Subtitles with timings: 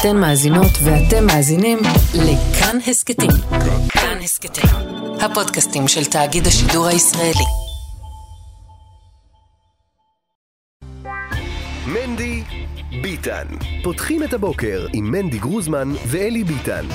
[0.00, 1.78] אתן מאזינות ואתם מאזינים
[2.14, 3.30] לכאן הסכתים.
[3.88, 4.70] כאן הסכתים,
[5.20, 7.44] הפודקאסטים של תאגיד השידור הישראלי.
[11.86, 12.42] מנדי
[13.02, 13.46] ביטן.
[13.82, 16.86] פותחים את הבוקר עם מנדי גרוזמן ואלי ביטן.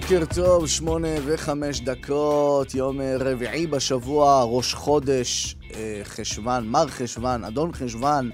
[0.00, 7.44] בוקר טוב, שמונה וחמש דקות, יום אה, רביעי בשבוע, ראש חודש, אה, חשוון, מר חשוון,
[7.44, 8.30] אדון חשוון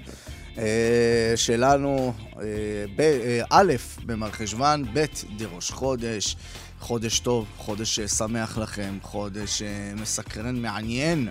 [0.57, 2.13] אה, שלנו,
[3.49, 3.73] א'
[4.05, 5.05] במר חשוון, ב'
[5.37, 6.35] דראש חודש,
[6.79, 9.61] חודש טוב, חודש שמח לכם, חודש
[9.95, 11.29] מסקרן, מעניין.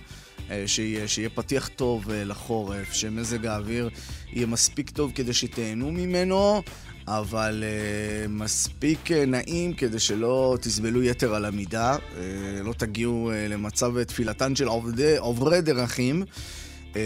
[0.67, 3.91] שיהיה, שיהיה פתיח טוב לחורף, שמזג האוויר
[4.33, 6.63] יהיה מספיק טוב כדי שתהנו ממנו,
[7.09, 12.19] אבל uh, מספיק uh, נעים כדי שלא תסבלו יתר על המידה, uh,
[12.65, 16.25] לא תגיעו uh, למצב תפילתן של עובדי, עוברי דרכים.
[16.93, 16.97] uh,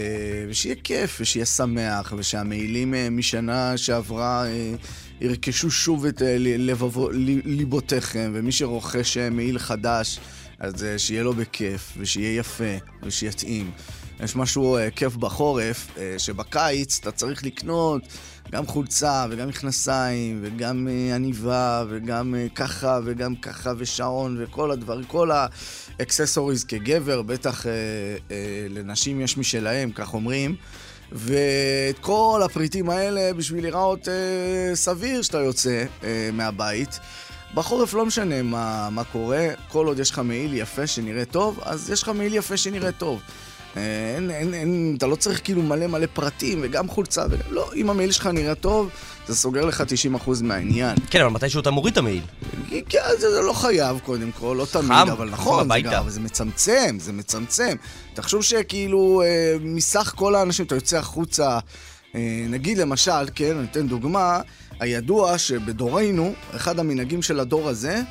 [0.49, 4.85] ושיהיה כיף, ושיהיה שמח, ושהמעילים uh, משנה שעברה uh,
[5.21, 7.09] ירכשו שוב את uh, לבבו,
[7.43, 10.19] ליבותיכם, ומי שרוכש uh, מעיל חדש,
[10.59, 13.71] אז uh, שיהיה לו בכיף, ושיהיה יפה, ושיתאים.
[14.23, 18.01] יש משהו uh, כיף בחורף, uh, שבקיץ אתה צריך לקנות
[18.55, 25.03] גם חולצה, וגם מכנסיים, וגם uh, עניבה, וגם uh, ככה, וגם ככה, ושעון, וכל הדברים,
[25.03, 25.29] כל
[25.99, 28.31] האקססוריז כגבר, בטח uh, uh,
[28.69, 30.55] לנשים יש משלהם, כך אומרים.
[31.11, 36.99] ואת כל הפריטים האלה בשביל להיראות uh, סביר שאתה יוצא uh, מהבית.
[37.53, 41.89] בחורף לא משנה מה, מה קורה, כל עוד יש לך מעיל יפה שנראה טוב, אז
[41.89, 43.21] יש לך מעיל יפה שנראה טוב.
[43.77, 47.43] אין, אין, אין, אתה לא צריך כאילו מלא מלא פרטים וגם חולצה וגם...
[47.49, 48.89] לא, אם המעיל שלך נראה טוב,
[49.27, 49.83] זה סוגר לך
[50.25, 50.97] 90% מהעניין.
[51.09, 52.21] כן, אבל מתישהו אתה מוריד את המעיל.
[52.89, 55.89] כן, זה, זה לא חייב קודם כל, לא תמיד, חם, אבל חם נכון, זה, הביתה.
[55.91, 57.75] גם, זה מצמצם, זה מצמצם.
[58.13, 61.59] תחשוב שכאילו אה, מסך כל האנשים, אתה יוצא החוצה,
[62.15, 64.39] אה, נגיד למשל, כן, אני אתן דוגמה,
[64.79, 68.01] הידוע שבדורנו, אחד המנהגים של הדור הזה,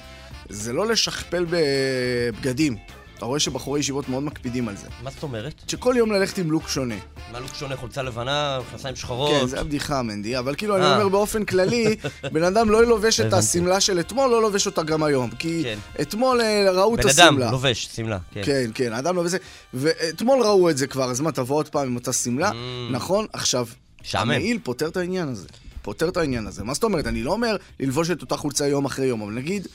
[0.48, 2.76] זה לא לשכפל בבגדים.
[3.24, 4.86] אתה רואה שבחורי ישיבות מאוד מקפידים על זה.
[5.02, 5.62] מה זאת אומרת?
[5.68, 6.94] שכל יום ללכת עם לוק שונה.
[7.32, 7.76] מה לוק שונה?
[7.76, 9.30] חולצה לבנה, מכנסיים שחורות?
[9.30, 10.94] כן, זה הבדיחה, מנדי, אבל כאילו, אני אה.
[10.94, 11.96] אומר באופן כללי,
[12.32, 13.32] בן אדם לא לובש את.
[13.32, 15.30] השמלה של אתמול, לא לובש אותה גם היום.
[15.30, 15.78] כי כן.
[16.00, 17.28] אתמול אה, ראו את בן השמלה.
[17.28, 18.42] אדם לובש שמלה, כן.
[18.44, 19.32] כן, כן, האדם לובש...
[19.74, 22.50] ואתמול ראו את זה כבר, אז מה, תבוא עוד פעם עם אותה שמלה?
[22.50, 22.54] Mm.
[22.92, 23.26] נכון?
[23.32, 23.66] עכשיו.
[24.12, 25.46] המעיל פותר את העניין הזה.
[25.82, 26.64] פותר את העניין הזה.
[26.64, 27.06] מה זאת אומרת?
[27.06, 29.68] אני לא אומר ללבוש את אותה חולצה יום אחרי יום, אבל נגיד...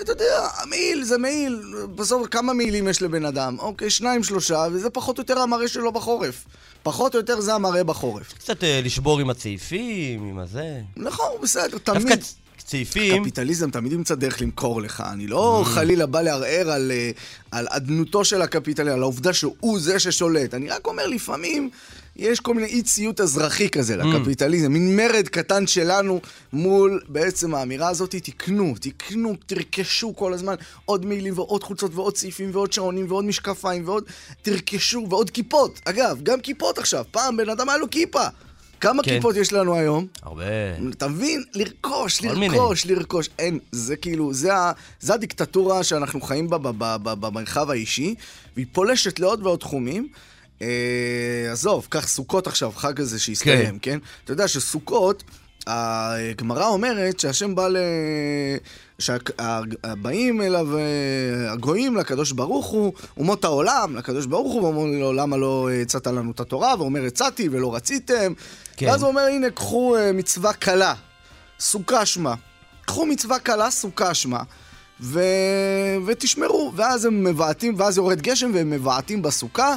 [0.00, 0.24] אתה יודע,
[0.62, 1.62] המעיל זה מעיל,
[1.94, 3.56] בסוף כמה מעילים יש לבן אדם?
[3.58, 6.44] אוקיי, שניים, שלושה, וזה פחות או יותר המראה שלו בחורף.
[6.82, 8.32] פחות או יותר זה המראה בחורף.
[8.32, 10.80] קצת אה, לשבור עם הצעיפים, עם הזה.
[10.96, 12.24] נכון, בסדר, תמיד.
[12.64, 15.02] צעיפים, קפיטליזם תמיד ימצא דרך למכור לך.
[15.12, 15.68] אני לא Mm.
[15.68, 17.10] חלילה בא לערער על, אה,
[17.50, 20.54] על אדנותו של הקפיטליזם, על העובדה שהוא זה ששולט.
[20.54, 21.70] אני רק אומר, לפעמים
[22.18, 24.06] יש כל מיני אי ציות אזרחי כזה Mm.
[24.06, 24.72] לקפיטליזם.
[24.72, 26.20] מין מרד קטן שלנו
[26.52, 32.50] מול בעצם האמירה הזאת, תקנו, תקנו, תרכשו כל הזמן עוד מעילים ועוד חולצות ועוד סעיפים
[32.52, 34.04] ועוד שעונים ועוד משקפיים ועוד...
[34.42, 35.80] תרכשו ועוד כיפות.
[35.84, 37.04] אגב, גם כיפות עכשיו.
[37.10, 38.24] פעם בן אדם היה לו כיפה.
[38.80, 39.10] כמה כן.
[39.10, 40.06] כיפות יש לנו היום?
[40.22, 40.44] הרבה.
[40.90, 41.42] אתה מבין?
[41.54, 42.48] לרכוש, כל מיני.
[42.56, 43.28] לרכוש, לרכוש.
[43.38, 46.58] אין, זה כאילו, זה, ה, זה הדיקטטורה שאנחנו חיים בה
[47.02, 48.14] במרחב האישי,
[48.56, 50.08] והיא פולשת לעוד ועוד תחומים.
[50.62, 53.98] אה, עזוב, קח סוכות עכשיו, חג הזה שהסתיים, כן?
[54.24, 55.24] אתה יודע שסוכות,
[55.66, 57.76] הגמרא אומרת שהשם בא ל...
[58.98, 65.36] שהבאים אליו אה, הגויים לקדוש ברוך הוא, אומות העולם, לקדוש ברוך הוא, ואומרים לו, למה
[65.36, 66.74] לא הצעת לנו את התורה?
[66.78, 68.32] ואומר, הצעתי ולא רציתם.
[68.76, 68.86] כן.
[68.86, 70.94] ואז הוא אומר, הנה, קחו אה, מצווה קלה,
[71.60, 72.34] סוכה שמה.
[72.84, 74.42] קחו מצווה קלה, סוכה שמה,
[75.00, 75.20] ו...
[76.06, 76.72] ותשמרו.
[76.76, 79.74] ואז הם מבעטים, ואז יורד גשם והם מבעטים בסוכה,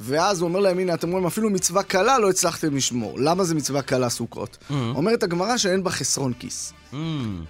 [0.00, 3.20] ואז הוא אומר להם, הנה, אתם רואים, אפילו מצווה קלה לא הצלחתם לשמור.
[3.20, 4.58] למה זה מצווה קלה סוכות?
[4.70, 6.72] אומרת הגמרא שאין בה חסרון כיס.
[6.92, 6.96] Mm,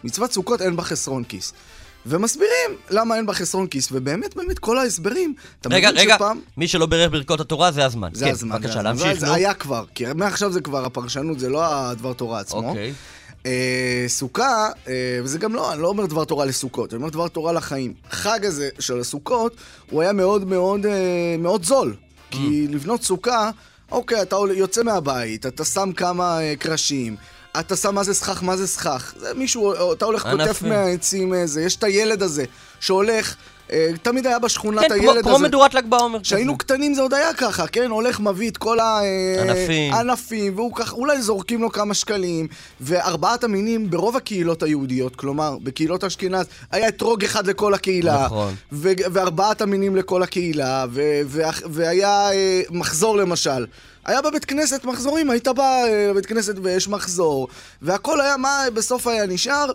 [0.04, 1.52] מצוות סוכות אין בה חסרון כיס.
[2.06, 6.40] ומסבירים למה אין בה חסרון כיס, ובאמת, באמת, כל ההסברים, אתה רגע, מבין רגע, שפעם...
[6.56, 8.08] מי שלא בירך ברכות התורה זה הזמן.
[8.12, 8.56] זה כן, הזמן.
[8.56, 8.82] בבקשה, זה.
[8.82, 9.32] להמשיך, זה נו.
[9.32, 12.68] היה כבר, כי מעכשיו זה כבר הפרשנות, זה לא הדבר תורה עצמו.
[12.68, 12.92] אוקיי.
[13.46, 17.28] אה, סוכה, אה, וזה גם לא, אני לא אומר דבר תורה לסוכות, אני אומר דבר
[17.28, 17.94] תורה לחיים.
[18.10, 19.56] חג הזה של הסוכות,
[19.90, 21.94] הוא היה מאוד מאוד אה, מאוד זול.
[22.30, 23.50] כי לבנות סוכה,
[23.90, 27.16] אוקיי, אתה יוצא מהבית, אתה שם כמה אה, קרשים,
[27.60, 29.14] אתה שם מה זה סכך, מה זה סכך.
[29.16, 30.46] זה מישהו, אתה הולך ענפים.
[30.46, 32.44] קוטף מהעצים איזה, יש את הילד הזה
[32.80, 33.34] שהולך, אה,
[34.02, 35.44] תמיד היה בשכונה את כן, כמו- הילד כמו הזה.
[35.44, 36.20] מדורת ל"ג בעומר.
[36.20, 37.90] כשהיינו קטנים זה עוד היה ככה, כן?
[37.90, 38.78] הולך, מביא את כל
[39.40, 39.92] ענפים.
[39.94, 42.46] הענפים, והוא ככה, אולי זורקים לו כמה שקלים.
[42.80, 48.24] וארבעת המינים ברוב הקהילות היהודיות, כלומר, בקהילות אשכנז, היה אתרוג אחד לכל הקהילה.
[48.24, 48.54] נכון.
[48.72, 53.66] וארבעת המינים לכל הקהילה, ו- ו- והיה אה, מחזור למשל.
[54.06, 57.48] היה בבית כנסת מחזורים, היית בא אה, לבית כנסת ויש מחזור,
[57.82, 59.70] והכל היה, מה בסוף היה נשאר?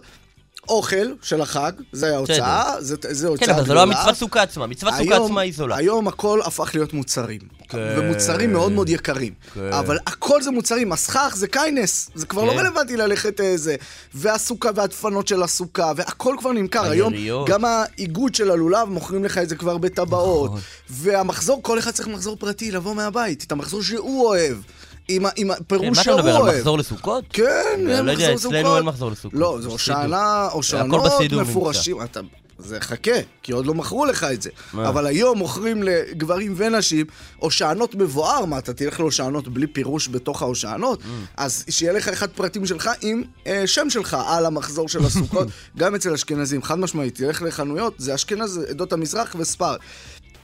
[0.69, 3.85] אוכל של החג, זה היה הוצאה, זה, זה הוצאה כן, אבל זה גדולה.
[3.85, 4.67] לא המצוות סוכה עצמה.
[4.67, 5.75] מצוות סוכה עצמה היא זולה.
[5.75, 7.39] היום הכל הפך להיות מוצרים.
[7.69, 7.95] כן.
[7.97, 9.33] ומוצרים מאוד מאוד יקרים.
[9.53, 9.73] כן.
[9.73, 12.57] אבל הכל זה מוצרים, הסכך זה קיינס, זה כבר לא כן.
[12.57, 13.75] רלוונטי ללכת איזה.
[14.13, 16.85] והסוכה והדפנות של הסוכה, והכל כבר נמכר.
[16.85, 17.13] היום.
[17.47, 20.49] גם האיגוד של הלולב מוכרים לך את זה כבר בטבעות.
[20.49, 20.61] נכון.
[20.89, 24.57] והמחזור, כל אחד צריך מחזור פרטי, לבוא מהבית, את המחזור שהוא אוהב.
[25.07, 26.49] עם, ה- עם כן, הפירוש מה אתה שהוא מדבר, אוהב.
[26.53, 27.23] על מחזור לסוכות?
[27.29, 27.43] כן,
[27.79, 28.77] לא אין יודע, מחזור אצלנו סוכות.
[28.77, 29.39] אין מחזור לסוכות.
[29.39, 31.21] לא, זה הושענה, הושענות.
[31.33, 32.01] מפורשים.
[32.03, 32.19] אתה...
[32.59, 33.11] זה חכה,
[33.43, 34.49] כי עוד לא מכרו לך את זה.
[34.73, 34.89] מה?
[34.89, 37.05] אבל היום מוכרים לגברים ונשים
[37.37, 41.01] הושענות מבואר, מה, אתה תלך להושענות בלי פירוש בתוך ההושענות?
[41.01, 41.05] Mm.
[41.37, 45.47] אז שיהיה לך אחד פרטים שלך עם אה, שם שלך על המחזור של הסוכות,
[45.77, 47.15] גם אצל אשכנזים, חד משמעית.
[47.15, 49.75] תלך לחנויות, זה אשכנז, עדות המזרח וספר.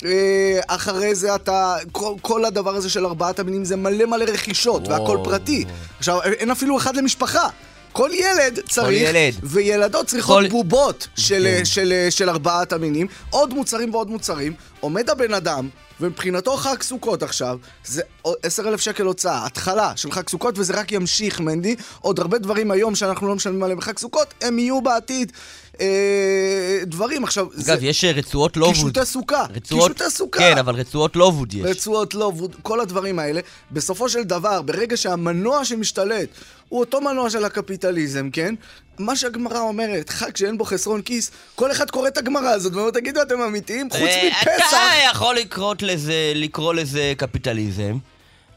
[0.05, 4.87] אה, אחרי זה אתה, כל, כל הדבר הזה של ארבעת המינים זה מלא מלא רכישות,
[4.87, 5.01] וואו.
[5.01, 5.65] והכל פרטי.
[5.97, 7.47] עכשיו, אין אפילו אחד למשפחה.
[7.93, 9.33] כל ילד צריך, ילד.
[9.43, 11.65] וילדות צריכות כל- בובות של, כן.
[11.65, 15.69] של, של ארבעת המינים, עוד מוצרים ועוד מוצרים, עומד הבן אדם,
[16.01, 18.01] ומבחינתו חג סוכות עכשיו, זה
[18.43, 21.75] עשר אלף שקל הוצאה, התחלה של חג סוכות, וזה רק ימשיך, מנדי.
[21.99, 25.31] עוד הרבה דברים היום שאנחנו לא משלמים עליהם בחג סוכות, הם יהיו בעתיד.
[25.81, 28.73] אה, דברים, עכשיו, זה אגב, יש אה, רצועות לובוד.
[28.73, 29.91] קישוטי סוכה, רצועות...
[29.91, 30.39] קישוטי סוכה.
[30.39, 31.61] כן, אבל רצועות לובוד יש.
[31.63, 33.41] רצועות לובוד, כל הדברים האלה.
[33.71, 36.29] בסופו של דבר, ברגע שהמנוע שמשתלט
[36.69, 38.55] הוא אותו מנוע של הקפיטליזם, כן?
[38.99, 42.91] מה שהגמרא אומרת, חג שאין בו חסרון כיס, כל אחד קורא את הגמרא הזאת ואומר,
[42.91, 43.89] תגידו, אתם אמיתיים?
[43.89, 44.67] חוץ אה, מפסח.
[44.67, 47.97] אתה יכול לקרוא לזה, לקרוא לזה קפיטליזם,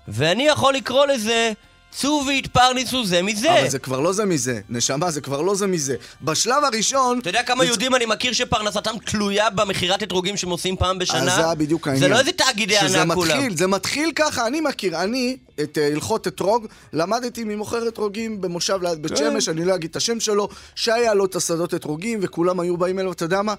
[0.08, 1.52] ואני יכול לקרוא לזה
[1.96, 3.60] צאו והתפרנסו זה מזה.
[3.60, 5.96] אבל זה כבר לא זה מזה, נשמה, זה כבר לא זה מזה.
[6.22, 7.18] בשלב הראשון...
[7.18, 11.18] אתה יודע כמה יהודים אני מכיר שפרנסתם תלויה במכירת אתרוגים שהם עושים פעם בשנה?
[11.18, 12.08] אז זה היה בדיוק העניין.
[12.08, 13.36] זה לא איזה תאגידי שזה ענק כולם.
[13.36, 18.78] מתחיל, זה מתחיל ככה, אני מכיר, אני את אה, הלכות אתרוג, למדתי ממוכר אתרוגים במושב
[18.82, 19.16] ליד בית כן.
[19.16, 22.98] שמש, אני לא אגיד את השם שלו, שהיה לו את השדות אתרוגים וכולם היו באים
[22.98, 23.54] אליו, אתה יודע מה?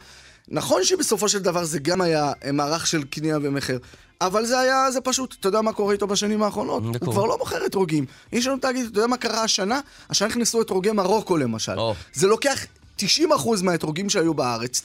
[0.48, 3.78] נכון שבסופו של דבר זה גם היה אה, מערך של קנייה ומכר.
[4.22, 6.84] אבל זה היה, זה פשוט, אתה יודע מה קורה איתו בשנים האחרונות?
[6.84, 7.12] הוא קורה.
[7.12, 8.06] כבר לא מוכר אתרוגים.
[8.32, 9.80] יש לנו תאגיד, אתה יודע מה קרה השנה?
[10.10, 11.80] השנה נכנסו אתרוגי מרוקו למשל.
[11.80, 11.96] או.
[12.14, 12.66] זה לוקח
[13.00, 13.04] 90%
[13.64, 14.84] מהאתרוגים שהיו בארץ,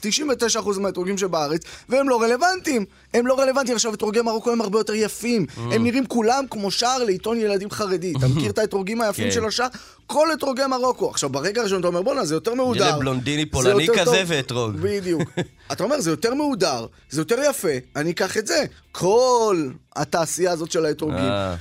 [0.57, 2.85] 99% מהאתרוגים שבארץ, והם לא רלוונטיים.
[3.13, 3.75] הם לא רלוונטיים.
[3.75, 5.45] עכשיו, אתרוגי מרוקו הם הרבה יותר יפים.
[5.49, 5.59] Mm.
[5.59, 8.13] הם נראים כולם כמו שער לעיתון ילדים חרדי.
[8.17, 9.31] אתה מכיר את האתרוגים היפים כן.
[9.31, 9.67] של השער?
[10.11, 11.09] כל אתרוגי מרוקו.
[11.09, 12.87] עכשיו, ברגע הראשון אתה אומר, בואנה, זה יותר מהודר.
[12.87, 14.75] ילד בלונדיני פולני כזה טוב." ואתרוג.
[14.75, 15.21] בדיוק.
[15.71, 18.65] אתה אומר, זה יותר מהודר, זה יותר יפה, אני אקח את זה.
[18.91, 21.17] כל התעשייה הזאת של האתרוגים.
[21.17, 21.55] אה.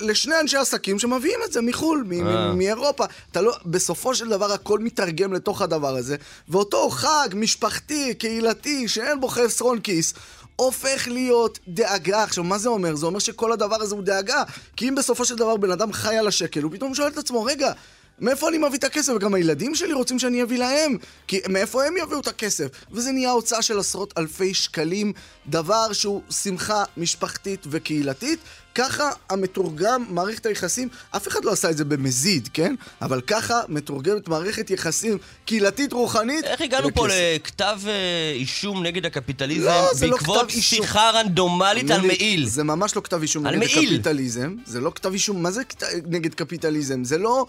[0.00, 2.52] לשני אנשי עסקים שמביאים את זה מחו"ל, אה.
[2.52, 3.04] מאירופה.
[3.30, 6.16] אתה לא, בסופו של דבר הכל מתרגם לתוך הדבר הזה,
[6.48, 10.14] ואותו חג משפחתי, קהילתי, שאין בו חסרון כיס,
[10.60, 12.22] הופך להיות דאגה.
[12.22, 12.94] עכשיו, מה זה אומר?
[12.94, 14.42] זה אומר שכל הדבר הזה הוא דאגה.
[14.76, 17.44] כי אם בסופו של דבר בן אדם חי על השקל, הוא פתאום שואל את עצמו,
[17.44, 17.72] רגע,
[18.20, 19.12] מאיפה אני מביא את הכסף?
[19.16, 20.96] וגם הילדים שלי רוצים שאני אביא להם.
[21.26, 22.66] כי מאיפה הם יביאו את הכסף?
[22.92, 25.12] וזה נהיה הוצאה של עשרות אלפי שקלים,
[25.46, 28.38] דבר שהוא שמחה משפחתית וקהילתית.
[28.74, 32.74] ככה המתורגם, מערכת היחסים, אף אחד לא עשה את זה במזיד, כן?
[33.02, 36.44] אבל ככה מתורגמת מערכת יחסים קהילתית רוחנית.
[36.44, 37.06] איך הגענו פה.
[37.10, 37.92] לכתב אה,
[38.34, 40.78] אישום נגד הקפיטליזם לא, זה לא בעקבות כתב אישום.
[40.82, 42.46] שיחה רנדומלית על מעיל?
[42.48, 43.88] זה ממש לא כתב אישום נגד מעיל.
[43.94, 44.54] קפיטליזם.
[44.66, 47.04] זה לא כתב אישום, מה זה כת- נגד קפיטליזם?
[47.04, 47.46] זה לא...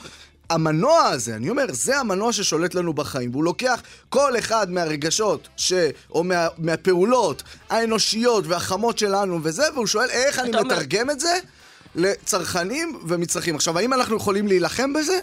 [0.50, 3.80] המנוע הזה, אני אומר, זה המנוע ששולט לנו בחיים, והוא לוקח
[4.10, 5.74] כל אחד מהרגשות, ש...
[6.12, 6.48] או מה...
[6.58, 11.34] מהפעולות האנושיות והחמות שלנו וזה, והוא שואל איך אני אומר- מתרגם את זה
[11.96, 13.56] לצרכנים ומצרכים.
[13.56, 15.20] עכשיו, האם אנחנו יכולים להילחם בזה?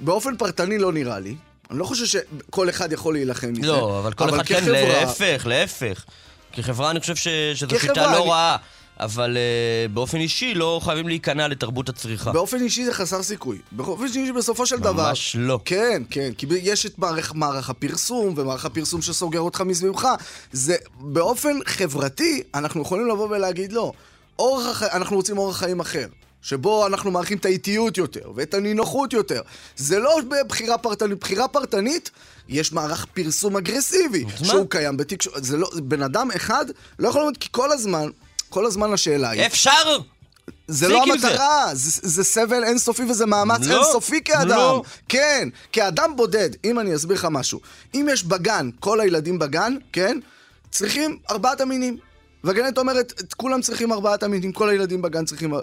[0.00, 1.34] באופן פרטני לא נראה לי.
[1.70, 3.66] אני לא חושב שכל אחד יכול להילחם מזה.
[3.66, 6.04] לא, אבל כל אחד כן, כחברה- להפך, להפך.
[6.52, 8.56] כחברה אני חושב ש- שזו שיטה אני- לא רעה,
[9.04, 12.32] אבל אה, באופן אישי לא חייבים להיכנע לתרבות הצריכה.
[12.32, 13.58] באופן אישי זה חסר סיכוי.
[13.72, 15.08] באופן אישי בסופו של דבר...
[15.08, 15.60] ממש לא.
[15.64, 20.08] כן, כן, כי יש את מערך, מערך הפרסום, ומערך הפרסום שסוגר אותך מסביבך.
[20.52, 23.92] זה, באופן חברתי, אנחנו יכולים לבוא ולהגיד לא.
[24.38, 26.06] אורח החיים, אנחנו רוצים אורח חיים אחר.
[26.42, 29.40] שבו אנחנו מעריכים את האיטיות יותר, ואת הנינוחות יותר.
[29.76, 31.18] זה לא בבחירה פרטנית.
[31.20, 32.10] בחירה פרטנית,
[32.48, 34.46] יש מערך פרסום אגרסיבי, אז מה?
[34.46, 35.44] שהוא קיים בתקשורת.
[35.44, 36.66] זה לא, בן אדם אחד
[36.98, 38.08] לא יכול להיות, כי כל הזמן,
[38.52, 39.46] כל הזמן השאלה היא...
[39.46, 39.98] אפשר?
[40.68, 41.28] זה לא עם זה.
[41.28, 44.48] המטרה, זה, זה סבל אינסופי וזה מאמץ לא, אינסופי כאדם.
[44.48, 44.82] לא.
[45.08, 47.60] כן, כאדם בודד, אם אני אסביר לך משהו.
[47.94, 50.18] אם יש בגן, כל הילדים בגן, כן,
[50.70, 51.96] צריכים ארבעת המינים.
[52.44, 55.54] והגננת אומרת, את כולם צריכים ארבעת המינים, כל הילדים בגן צריכים...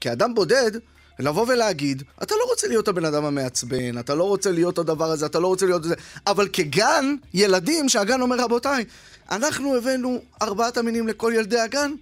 [0.00, 0.70] כאדם בודד,
[1.18, 5.26] לבוא ולהגיד, אתה לא רוצה להיות הבן אדם המעצבן, אתה לא רוצה להיות הדבר הזה,
[5.26, 5.94] אתה לא רוצה להיות זה,
[6.26, 8.84] אבל כגן, ילדים, שהגן אומר, רבותיי,
[9.30, 11.92] אנחנו הבאנו ארבעת המינים לכל ילדי הגן,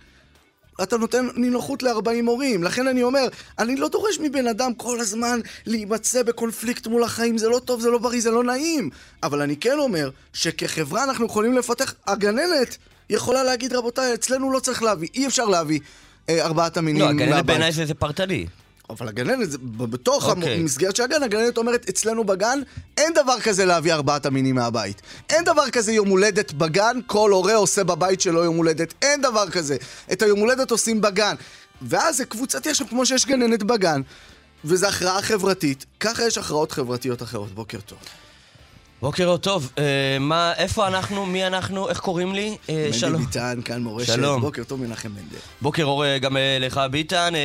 [0.83, 2.63] אתה נותן נינוחות ל-40 הורים.
[2.65, 7.49] לכן אני אומר, אני לא דורש מבן אדם כל הזמן להימצא בקונפליקט מול החיים, זה
[7.49, 8.91] לא טוב, זה לא בריא, זה לא נעים.
[9.23, 12.77] אבל אני כן אומר שכחברה אנחנו יכולים לפתח, הגננת
[13.11, 15.81] יכולה להגיד, רבותיי, אצלנו לא צריך להביא, אי אפשר להביא
[16.29, 17.45] אה, ארבעת המינים לא, הגננת.
[17.47, 18.47] בעיניי זה זה פרטני.
[18.91, 20.55] אבל הגננת, בתוך אוקיי.
[20.61, 22.61] המסגרת של הגן, הגננת אומרת, אצלנו בגן
[22.97, 25.03] אין דבר כזה להביא ארבעת המינים מהבית.
[25.31, 28.95] אין דבר כזה יום הולדת בגן, כל הורה עושה בבית שלו יום הולדת.
[29.03, 29.77] אין דבר כזה.
[30.13, 31.35] את היום הולדת עושים בגן.
[31.83, 34.01] ואז זה קבוצתי עכשיו, כמו שיש גננת בגן,
[34.65, 35.87] וזו הכרעה חברתית.
[36.01, 37.53] ככה יש הכרעות חברתיות אחרות.
[37.53, 37.99] בוקר טוב.
[39.03, 39.83] בוקר טוב, אה,
[40.21, 42.57] מה, איפה אנחנו, מי אנחנו, איך קוראים לי?
[42.69, 43.25] אה, מנדי שלום.
[43.25, 44.07] ביטן, כאן מורשת.
[44.15, 44.41] שלום.
[44.41, 45.37] בוקר טוב מנחם מנדל.
[45.63, 47.41] בוקר אור אה, גם אה, לך ביטן, אה,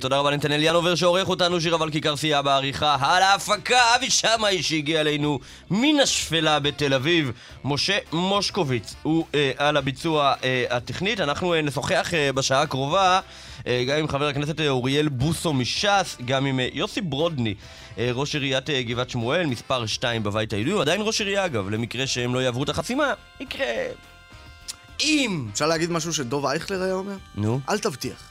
[0.00, 4.62] תודה רבה לנתנאל ינובר שעורך אותנו, שיר אבל כיכר סייע בעריכה, על ההפקה, אבי שמאי
[4.62, 5.38] שהגיע אלינו
[5.70, 7.32] מן השפלה בתל אביב,
[7.64, 13.20] משה מושקוביץ הוא אה, על הביצוע אה, הטכנית, אנחנו אה, נשוחח אה, בשעה הקרובה
[13.66, 17.54] אה, גם עם חבר הכנסת אוריאל בוסו מש"ס, גם עם אה, יוסי ברודני,
[18.14, 22.06] ראש עיריית אה, גבעת שמואל, מספר 2 בבית היהודי, הוא עדיין ראש עירייה אגב, למקרה
[22.06, 23.66] שהם לא יעברו את החסימה, יקרה...
[25.00, 25.46] אם...
[25.52, 27.16] אפשר להגיד משהו שדוב אייכלר היה אומר?
[27.34, 27.60] נו.
[27.68, 28.30] אל תבטיח.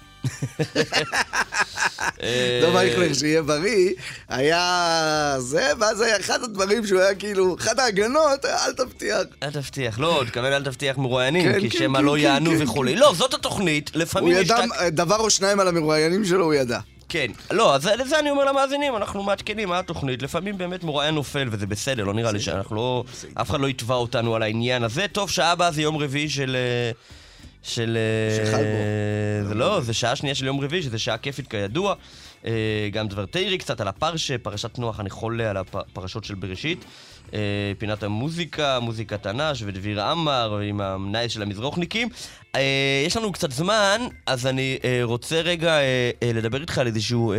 [2.24, 3.89] אה, דוב אייכלר, שיהיה בריא,
[4.29, 9.17] היה זה, ואז היה אחד הדברים שהוא היה כאילו, אחת ההגנות, אל תבטיח.
[9.43, 12.95] אל תבטיח, לא, תכוון אל תבטיח מרואיינים, כן, כי כן, שמא כן, לא יענו וכולי.
[12.95, 14.45] לא, זאת התוכנית, הוא לפעמים יש...
[14.45, 16.79] ידע, טק- דבר או שניים על המרואיינים שלו הוא ידע.
[17.09, 17.31] כן.
[17.51, 20.21] לא, אז לזה אני אומר למאזינים, אנחנו מעדכנים מה התוכנית.
[20.21, 23.03] לפעמים באמת מרואיין נופל, וזה בסדר, לא נראה לי שאנחנו לא...
[23.33, 25.05] אף אחד לא יתבע אותנו על העניין הזה.
[25.11, 26.55] טוב, שעה הבאה זה יום רביעי של...
[26.55, 26.91] אה,
[27.63, 27.97] של...
[27.97, 29.47] אה, שחל בו.
[29.49, 31.95] זה לא, זה שעה שנייה של יום רביעי, שזה שעה כיפית כידוע.
[32.46, 36.86] אה, גם דבר תירי קצת על הפרשה, פרשת נוח, אני חולה על הפרשות של בראשית.
[37.34, 37.39] אה,
[37.77, 42.10] פינת המוזיקה, מוזיקת תנ"ש ודביר עמר עם המנהל של המזרוחניקים.
[42.56, 45.77] אה, יש לנו קצת זמן, אז אני רוצה רגע
[46.24, 47.34] לדבר איתך על איזשהו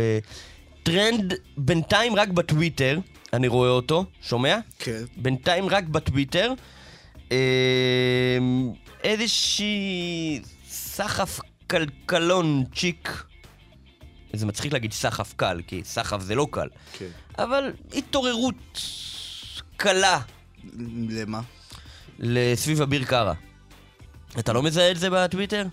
[0.83, 2.99] טרנד בינתיים רק בטוויטר,
[3.33, 4.57] אני רואה אותו, שומע?
[4.79, 5.03] כן.
[5.17, 6.53] בינתיים רק בטוויטר.
[9.03, 11.39] איזושהי סחף
[11.69, 13.28] כלכלון צ'יק.
[14.33, 16.67] זה מצחיק להגיד סחף קל, כי סחף זה לא קל.
[16.97, 17.09] כן.
[17.37, 18.81] אבל התעוררות
[19.77, 20.19] קלה
[21.09, 21.41] למה?
[22.19, 23.33] לסביב אביר קארה.
[24.39, 25.65] אתה לא מזהה את זה בטוויטר?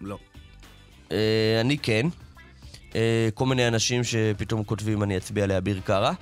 [0.00, 0.18] לא.
[1.12, 2.06] אה, אני כן.
[2.94, 6.12] אה, כל מיני אנשים שפתאום כותבים אני אצביע לאביר קארה.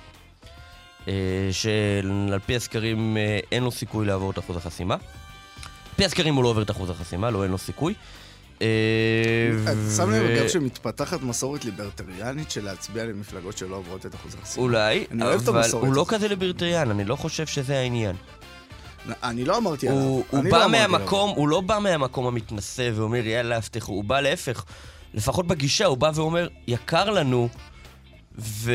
[1.07, 1.13] אה,
[1.51, 4.93] שעל פי הסקרים אה, אין לו סיכוי לעבור את אחוז החסימה.
[4.93, 4.99] על
[5.95, 7.93] פי הסקרים הוא לא עובר את אחוז החסימה, לא אין לו סיכוי.
[7.93, 7.99] אה,
[8.57, 14.35] אתה שם ו- לב גם שמתפתחת מסורת ליברטריאנית של להצביע למפלגות שלא עוברות את אחוז
[14.35, 14.63] החסימה.
[14.65, 15.05] אולי,
[15.47, 16.05] אבל הוא לא.
[16.07, 18.15] כזה ליברטריאן, אני לא חושב שזה העניין.
[19.23, 20.01] אני לא אמרתי עליו.
[20.01, 24.63] הוא, בא לא מהמקום, הוא לא בא מהמקום המתנשא ואומר יאללה הבטחו, הוא בא להפך.
[25.13, 27.49] לפחות בגישה, הוא בא ואומר, יקר לנו,
[28.39, 28.71] ו...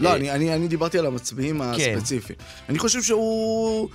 [0.00, 1.94] לא, אה, אני, אני, אני דיברתי על המצביעים כן.
[1.96, 2.38] הספציפיים.
[2.68, 3.88] אני חושב שהוא...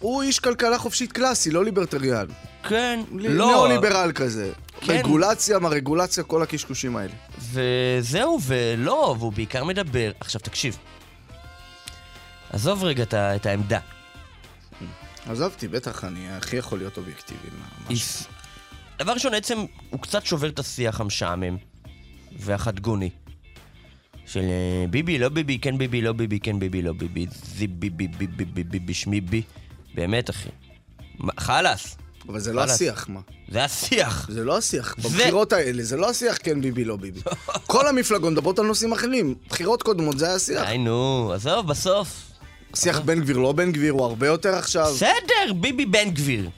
[0.00, 2.26] הוא איש כלכלה חופשית קלאסי, לא ליברטריאן.
[2.68, 3.28] כן, לא.
[3.30, 3.46] לא.
[3.46, 4.52] ניאו-ליברל כזה.
[4.80, 4.92] כן.
[4.92, 7.12] רגולציה, מה רגולציה, כל הקשקושים האלה.
[7.38, 10.10] וזהו, ולא, והוא בעיקר מדבר.
[10.20, 10.78] עכשיו, תקשיב.
[12.52, 13.78] עזוב רגע את, העמדה.
[15.26, 17.48] עזבתי, בטח, אני הכי יכול להיות אובייקטיבי.
[17.90, 18.26] איס-
[18.98, 19.58] דבר ראשון, עצם,
[19.90, 21.56] הוא קצת שובר את השיח המשעמם
[22.38, 23.10] והחדגוני.
[24.26, 28.08] של אה, ביבי, לא ביבי, כן ביבי, לא ביבי, כן ביבי, לא ביבי, זי ביבי,
[28.08, 29.42] ביבי, ביבי, ביבי, שמי בי.
[29.94, 30.48] באמת, אחי.
[31.40, 31.96] חלאס.
[32.28, 32.60] אבל זה לא.
[32.60, 33.20] השיח, מה?
[33.48, 34.26] זה השיח.
[34.30, 34.94] זה לא השיח.
[34.98, 37.20] בבחירות האלה, זה לא השיח כן ביבי, לא ביבי.
[37.66, 39.34] כל המפלגות מדברות על נושאים אחרים.
[39.48, 40.68] בחירות קודמות זה היה השיח.
[40.68, 42.30] די נו, עזוב, בסוף.
[42.74, 44.92] שיח בן גביר, לא בן גביר, הוא הרבה יותר עכשיו.
[44.94, 46.50] בסדר, ביבי בן גביר.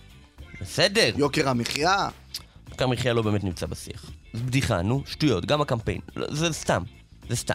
[0.60, 1.10] בסדר.
[1.16, 2.08] יוקר המחיה.
[2.70, 4.10] יוקר המחיה לא באמת נמצא בשיח.
[4.32, 6.00] זה בדיחה, נו, שטויות, גם הקמפיין.
[6.16, 6.82] לא, זה סתם,
[7.28, 7.54] זה סתם.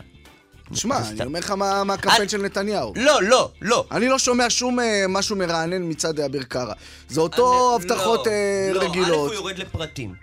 [0.73, 1.23] שמע, זה אני.
[1.25, 2.93] אומר לך מה הקמפיין של נתניהו.
[2.95, 3.85] לא, לא, לא.
[3.91, 6.73] אני לא שומע שום אה, משהו מרענן מצד אביר קארה.
[7.09, 9.27] זה אותו אני- הבטחות לא, אה, לא, א', רגילות.
[9.27, 10.13] הוא יורד לפרטים.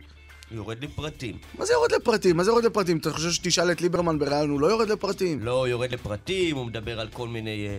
[0.51, 1.39] יורד לפרטים.
[1.59, 2.37] מה זה יורד לפרטים?
[2.37, 2.97] מה זה יורד לפרטים?
[2.99, 5.45] אתה חושב שתשאל את ליברמן בריאיון, הוא לא יורד לפרטים?
[5.45, 7.79] לא, הוא יורד לפרטים, הוא מדבר על כל מיני אה,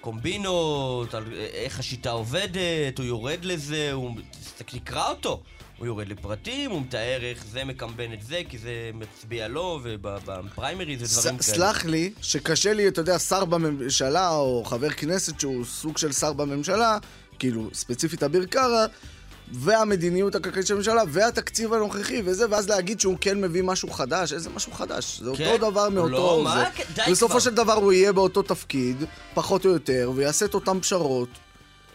[0.00, 4.10] קומבינות, על אה, איך השיטה עובדת, הוא יורד לזה, הוא...
[4.56, 5.42] תקרא אותו.
[5.78, 11.02] הוא יורד לפרטים, הוא מתאר איך זה מקמבן את זה, כי זה מצביע לו, ובפריימריז
[11.02, 11.56] ודברים כאלה.
[11.56, 16.32] סלח לי, שקשה לי, אתה יודע, שר בממשלה, או חבר כנסת שהוא סוג של שר
[16.32, 16.98] בממשלה,
[17.38, 18.86] כאילו, ספציפית אביר קארה,
[19.52, 24.50] והמדיניות הכלכלית של הממשלה, והתקציב הנוכחי וזה, ואז להגיד שהוא כן מביא משהו חדש, איזה
[24.50, 25.20] משהו חדש?
[25.20, 25.52] זה כן?
[25.52, 26.08] אותו דבר מאותו...
[26.08, 26.64] לא, מה?
[26.94, 27.40] די בסופו כבר.
[27.40, 29.04] של דבר הוא יהיה באותו תפקיד,
[29.34, 31.28] פחות או יותר, ויעשה את אותן פשרות.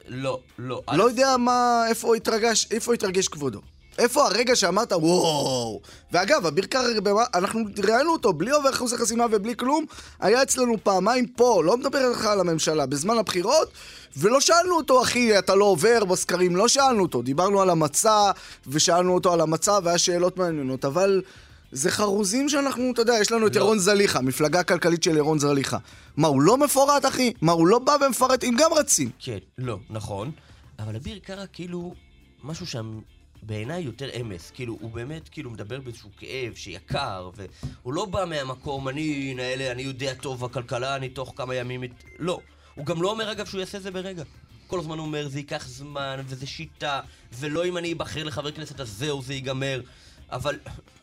[0.08, 0.82] לא, לא.
[0.94, 3.62] לא יודע מה, איפה התרגש, איפה התרגש כבודו.
[4.02, 5.82] איפה הרגע שאמרת, וואו.
[6.12, 6.88] ואגב, אביר קארה,
[7.34, 9.86] אנחנו ראיינו אותו בלי עובר אחוזי חסימה ובלי כלום,
[10.20, 13.72] היה אצלנו פעמיים פה, לא מדבר איתך על הממשלה, בזמן הבחירות,
[14.18, 17.22] ולא שאלנו אותו, אחי, אתה לא עובר בסקרים, לא שאלנו אותו.
[17.22, 18.32] דיברנו על המצע,
[18.68, 21.22] ושאלנו אותו על המצע, והיה שאלות מעניינות, אבל...
[21.74, 23.62] זה חרוזים שאנחנו, אתה יודע, יש לנו את לא.
[23.62, 25.78] ירון זליכה, מפלגה הכלכלית של ירון זליכה.
[26.18, 27.34] מה, הוא לא מפורט, אחי?
[27.42, 28.44] מה, הוא לא בא ומפרט?
[28.44, 29.10] הם גם רצים.
[29.20, 30.32] כן, לא, נכון.
[30.80, 31.94] אבל אביר קארה כאילו,
[32.44, 33.00] משהו שם
[33.42, 34.52] בעיניי יותר אמס.
[34.52, 39.82] כאילו, הוא באמת כאילו מדבר באיזשהו כאב שיקר, והוא לא בא מהמקום, אני נאלה, אני
[39.82, 41.84] יודע טוב בכלכלה, אני תוך כמה ימים...
[41.84, 42.40] את-" לא.
[42.76, 44.24] הוא גם לא אומר, אגב, שהוא יעשה זה ברגע.
[44.68, 47.00] כל הזמן הוא אומר, זה ייקח זמן, וזה שיטה,
[47.34, 49.82] ולא אם אני אבחר לחבר כנסת, אז זהו, זה ייגמר.
[50.32, 50.56] אבל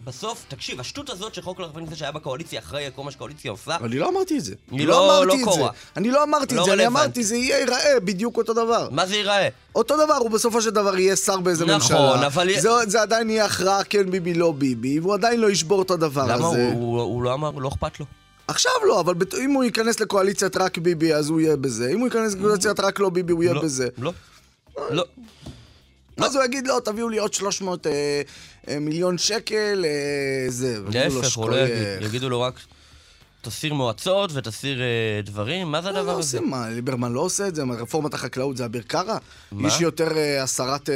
[0.04, 3.76] בסוף, תקשיב, השטות הזאת של חוק כנסת שהיה בקואליציה, אחראי על כל מה שהקואליציה עושה,
[3.84, 4.54] אני לא אמרתי את זה.
[4.70, 5.70] היא אני לא- אמרתי לא את קורה.
[5.74, 5.90] זה.
[5.96, 7.02] אני לא אמרתי לא את זה, אני רלוונטי.
[7.04, 8.88] אמרתי, זה יהיה, ייראה בדיוק אותו דבר.
[8.92, 9.48] מה זה ייראה?
[9.74, 12.26] אותו דבר, הוא בסופו של דבר יהיה שר באיזה נכון, ממשלה.
[12.26, 15.90] אבל- זה, זה עדיין יהיה הכרעה כן ביבי, לא ביבי, והוא עדיין לא ישבור את
[15.90, 16.34] הדבר למה?
[16.48, 16.70] הזה.
[16.72, 18.06] הוא, הוא, הוא לא אמר, לא אכפת לו.
[18.48, 19.34] עכשיו לא, אבל בת...
[19.34, 21.90] אם הוא ייכנס לקואליציית רק ביבי, אז הוא יהיה בזה.
[21.92, 23.88] אם הוא ייכנס לקואליציית רק לא ביבי, הוא יהיה לא, בזה.
[23.98, 24.12] לא.
[24.90, 25.04] לא.
[26.18, 27.92] אז הוא יגיד, לא, תביאו לי עוד 300 אה,
[28.68, 30.78] אה, מיליון שקל, אה, זה.
[30.92, 31.56] להפך, הוא לא.
[31.56, 31.76] יגיד.
[32.00, 32.54] יגידו לו רק,
[33.42, 34.86] תסיר מועצות ותסיר אה,
[35.24, 36.38] דברים, מה זה לא, הדבר לא הזה?
[36.38, 37.64] עושים, מה, ליברמן לא עושה את זה?
[37.64, 39.18] מה, רפורמת החקלאות זה אביר קארה?
[39.52, 39.68] מה?
[39.68, 40.94] איש יותר אה, הסרת אה,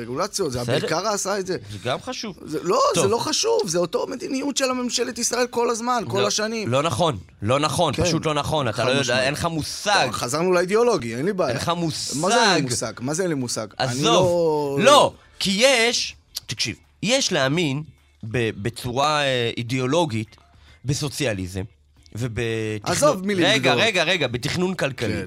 [0.00, 0.88] רגולציות, זה אביר.
[0.88, 1.56] קארה עשה את זה?
[1.72, 2.36] זה גם חשוב.
[2.44, 3.04] זה, לא, טוב.
[3.04, 6.68] זה לא חשוב, זה אותו מדיניות של הממשלת ישראל כל הזמן, כל לא- השנים.
[6.68, 8.04] לא נכון, לא נכון, כן.
[8.04, 8.68] פשוט לא נכון.
[8.68, 9.22] אתה לא יודע.
[9.22, 10.02] אין לך מושג.
[10.04, 11.48] טוב, חזרנו לאידיאולוגי, אין לי בעיה.
[11.50, 12.16] אין לך מושג.
[12.20, 12.92] מה זה אין לי מושג?
[13.00, 13.66] מה זה אין לי מושג?
[13.76, 14.04] עזוב.
[14.04, 14.84] לא...
[14.84, 17.82] לא, כי יש, תקשיב, יש להאמין
[18.24, 20.36] ב- בצורה אה, אידיאולוגית
[20.84, 21.62] בסוציאליזם
[22.14, 22.96] ובתכנון...
[22.96, 23.86] עזוב מילים רגע, גדולות.
[23.86, 25.12] רגע, רגע, בתכנון כלכלי.
[25.12, 25.24] כן.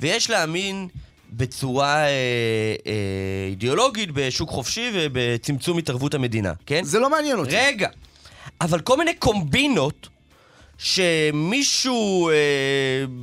[0.00, 0.88] ויש להאמין
[1.32, 2.08] בצורה אה,
[2.86, 6.84] אה, אידיאולוגית בשוק חופשי ובצמצום התערבות המדינה, כן?
[6.84, 7.56] זה לא מעניין אותי.
[7.56, 7.88] רגע,
[8.60, 10.08] אבל כל מיני קומבינות
[10.78, 12.34] שמישהו אה,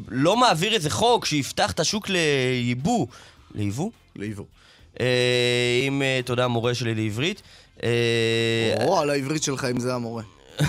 [0.07, 3.07] לא מעביר איזה חוק שיפתח את השוק ליבוא,
[3.55, 3.91] ליבוא?
[4.15, 4.47] לעיבור.
[4.99, 7.41] אה, אם, אה, אתה יודע, המורה שלי לעברית.
[7.83, 7.89] אה,
[8.85, 10.23] או, על העברית שלך, אם זה המורה.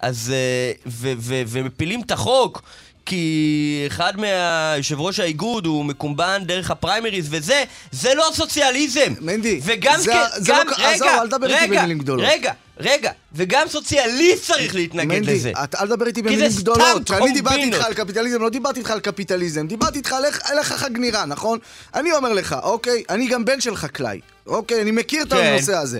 [0.00, 0.32] אז...
[0.34, 2.62] אה, ו- ו- ומפילים את החוק.
[3.06, 9.12] כי אחד מהיושב ראש האיגוד הוא מקומבן דרך הפריימריז וזה, זה לא סוציאליזם.
[9.20, 12.26] מנדי, וגם זה- כ- זה לא גם, כ- רגע, עזוב, אל תדבר איתי במילים גדולות.
[12.28, 15.52] רגע, רגע, וגם סוציאליסט צריך להתנגד מנדי, לזה.
[15.64, 16.88] אתה אל תדבר איתי כי במילים זה גדולות.
[16.90, 17.74] סתם כשאני דיברתי קומבינות.
[17.74, 20.24] איתך על קפיטליזם, לא דיברתי איתך על קפיטליזם, דיברתי איתך על
[20.58, 21.58] איך- החג נראה, נכון?
[21.94, 24.82] אני אומר לך, אוקיי, אני גם בן של חקלאי, אוקיי?
[24.82, 25.36] אני מכיר את כן.
[25.36, 25.98] הנושא הזה.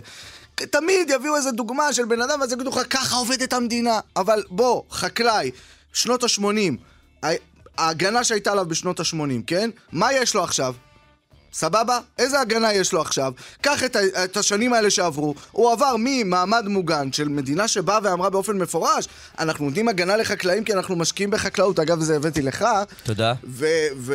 [0.66, 4.00] תמיד יביאו איזה דוגמה של בן אדם ואז יגידו לך, ככה עובדת המדינה.
[4.16, 5.50] אבל בוא, חקלאי,
[5.92, 7.28] שנות ה-80,
[7.78, 9.70] ההגנה שהייתה עליו בשנות ה-80, כן?
[9.92, 10.74] מה יש לו עכשיו?
[11.52, 11.98] סבבה?
[12.18, 13.32] איזה הגנה יש לו עכשיו?
[13.62, 18.30] קח את, ה- את השנים האלה שעברו, הוא עבר ממעמד מוגן של מדינה שבאה ואמרה
[18.30, 19.08] באופן מפורש,
[19.38, 22.64] אנחנו נותנים הגנה לחקלאים כי אנחנו משקיעים בחקלאות, אגב זה הבאתי לך,
[23.02, 23.34] תודה.
[23.44, 24.14] ו- ו-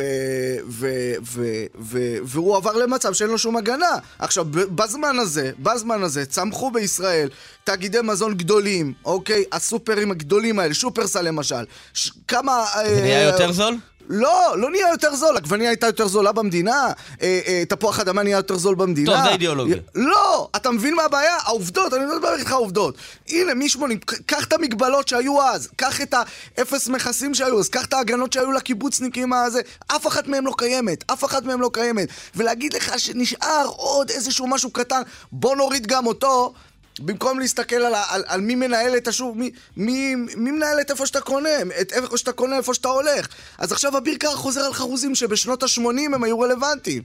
[0.68, 0.88] ו-
[1.22, 1.42] ו-
[1.80, 3.86] ו- והוא עבר למצב שאין לו שום הגנה.
[4.18, 7.28] עכשיו, בזמן הזה, בזמן הזה, צמחו בישראל
[7.64, 9.44] תאגידי מזון גדולים, אוקיי?
[9.52, 11.64] הסופרים הגדולים האלה, שופרסל למשל.
[11.94, 12.64] ש- כמה...
[12.86, 13.76] זה נהיה אה, יותר זול?
[14.08, 18.36] לא, לא נהיה יותר זול, עגבנייה הייתה יותר זולה במדינה, אה, אה, תפוח אדמה נהיה
[18.36, 19.12] יותר זול במדינה.
[19.12, 19.76] טוב, זה אידיאולוגיה.
[19.94, 21.36] לא, אתה מבין מה הבעיה?
[21.44, 22.94] העובדות, אני לא מדבר איתך עובדות.
[23.28, 26.14] הנה, מ-80, קח את המגבלות שהיו אז, קח את
[26.58, 31.04] האפס מכסים שהיו אז, קח את ההגנות שהיו לקיבוצניקים הזה, אף אחת מהם לא קיימת,
[31.12, 32.08] אף אחת מהם לא קיימת.
[32.36, 36.52] ולהגיד לך שנשאר עוד איזשהו משהו קטן, בוא נוריד גם אותו.
[37.00, 41.06] במקום להסתכל על, על, על מי מנהל את השוק, מי, מי, מי מנהל את איפה
[41.06, 41.48] שאתה קונה,
[41.80, 43.28] את איפה שאתה קונה, איפה שאתה הולך.
[43.58, 47.02] אז עכשיו אביר קארה חוזר על חרוזים שבשנות ה-80 הם היו רלוונטיים.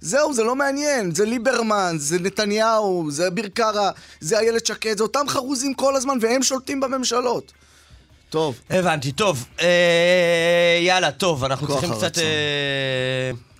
[0.00, 5.02] זהו, זה לא מעניין, זה ליברמן, זה נתניהו, זה אביר קארה, זה איילת שקד, זה
[5.02, 7.52] אותם חרוזים כל הזמן, והם שולטים בממשלות.
[8.30, 9.44] טוב, הבנתי, טוב.
[9.60, 12.02] אה, יאללה, טוב, אנחנו צריכים קצת...
[12.02, 12.24] הרצון.
[12.24, 13.53] אה,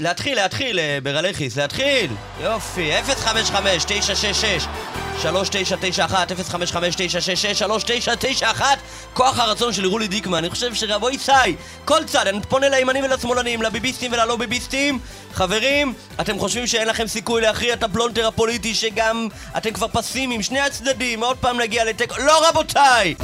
[0.00, 2.10] להתחיל, להתחיל, אה, ברלכיס, להתחיל!
[2.40, 2.90] יופי,
[5.22, 5.22] 055-966-3991,
[8.52, 8.62] 055-966-3991,
[9.14, 10.38] כוח הרצון של רולי דיקמן.
[10.38, 11.32] אני חושב שרבו ישי,
[11.84, 14.98] כל צד, אני פונה לימנים ולשמאלנים, לביביסטים וללא ביביסטים.
[15.34, 20.60] חברים, אתם חושבים שאין לכם סיכוי להכריע את הפלונטר הפוליטי שגם אתם כבר פסימיים, שני
[20.60, 22.14] הצדדים, עוד פעם נגיע לתיקו...
[22.18, 23.14] לא רבותיי!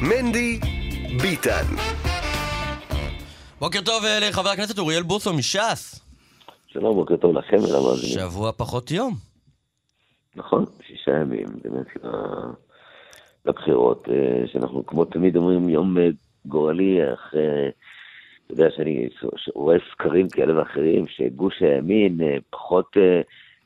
[0.00, 0.58] מנדי
[1.22, 1.64] ביתאן.
[3.62, 6.00] בוקר טוב אה, לחבר הכנסת אוריאל בוסו מש"ס.
[6.66, 8.30] שלום, בוקר טוב לכם ולמאזינים.
[8.30, 9.14] שבוע פחות יום.
[10.36, 11.86] נכון, שישה ימים, באמת,
[13.46, 16.08] לבחירות, אה, שאנחנו כמו תמיד אומרים, יום אה,
[16.46, 17.70] גורלי, אחרי,
[18.46, 19.08] אתה יודע שאני
[19.54, 22.20] רואה סקרים כאלה ואחרים, שגוש הימין
[22.50, 22.96] פחות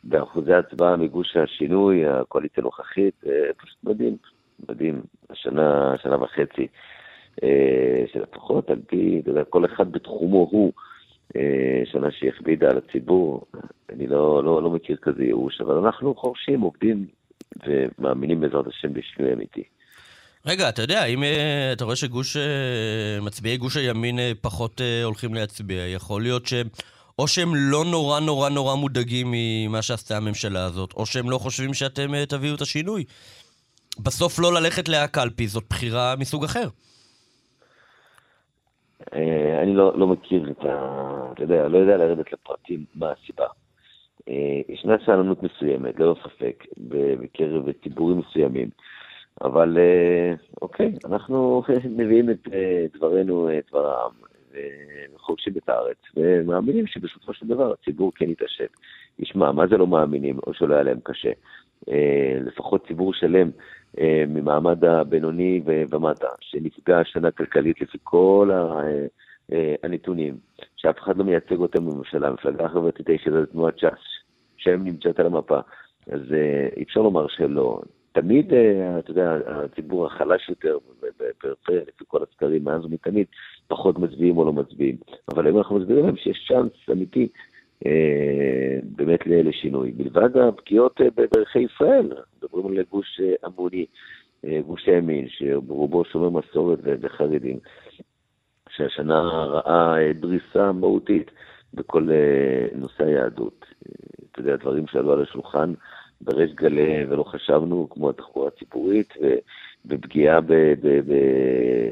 [0.05, 3.25] באחוזי הצבעה מגוש השינוי, הקואליציה הנוכחית,
[3.57, 4.17] פשוט מדהים,
[4.69, 6.67] מדהים, השנה, שנה וחצי.
[7.43, 10.73] אה, שלפחות על פי, אתה יודע, כל אחד בתחומו הוא,
[11.37, 13.47] אה, שנה שהכבידה על הציבור,
[13.93, 17.07] אני לא, לא, לא מכיר כזה ייאוש, אבל אנחנו חורשים, עובדים
[17.67, 19.63] ומאמינים בעזרת השם בשינוי אמיתי.
[20.47, 22.37] רגע, אתה יודע, אם אה, אתה רואה שגוש,
[23.23, 26.67] מצביעי גוש הימין פחות הולכים להצביע, יכול להיות שהם,
[27.19, 31.75] או שהם לא נורא נורא נורא מודאגים ממה שעשתה הממשלה הזאת, או שהם לא חושבים
[31.75, 33.05] שאתם תביאו את השינוי.
[33.99, 36.69] בסוף לא ללכת לקלפי זאת בחירה מסוג אחר.
[39.15, 41.31] אה, אני לא, לא מכיר את ה...
[41.33, 43.47] אתה יודע, לא יודע לרדת לפרטים מה הסיבה.
[44.29, 46.65] אה, ישנה שאננות מסוימת, ללא ספק,
[47.21, 48.69] בקרב ציבורים מסוימים.
[49.45, 51.63] אבל אה, אוקיי, אנחנו
[51.99, 52.49] מביאים את
[52.95, 54.13] דברנו, את דבר העם,
[55.15, 58.71] וחורשים את הארץ, ומאמינים שבסופו של דבר הציבור כן יתעשת.
[59.19, 61.31] ישמע, מה זה לא מאמינים, או שלא היה להם קשה?
[62.47, 63.51] לפחות ציבור שלם
[64.29, 68.51] ממעמד הבינוני ומטה, שנפגע השנה כלכלית לפי כל
[69.53, 70.37] אה, הנתונים,
[70.77, 74.25] שאף אחד לא מייצג אותם בממשלה, המפלגה החברתית היחידה זה תנועת ש"ס,
[74.57, 75.59] שהם נמצאת על המפה.
[76.11, 77.81] אז אה, אי אפשר לומר שלא.
[78.13, 78.53] תמיד,
[78.99, 83.27] אתה יודע, הציבור החלש יותר, בפריפריה, לפי כל הסקרים מאז ומתמיד,
[83.69, 84.97] פחות מצביעים או לא מצביעים.
[85.35, 87.56] אבל היום אנחנו מסבירים להם שיש צ'אנס אמיתי אה,
[88.83, 89.93] באמת לשינוי.
[89.97, 93.87] מלבד הפגיעות אה, בדרכי ישראל, מדברים על גוש עמוני,
[94.45, 97.59] אה, גוש הימין, שברובו שומר מסורת וחרדים,
[98.69, 101.31] שהשנה ראה דריסה מהותית
[101.75, 102.09] בכל
[102.75, 103.67] נושא היהדות.
[104.33, 105.73] אתה יודע, דברים שעלו על השולחן
[106.21, 109.15] בריש גלי ולא חשבנו, כמו התחבורה הציבורית,
[109.87, 110.53] ופגיעה ב...
[110.53, 111.89] ב, ב אה,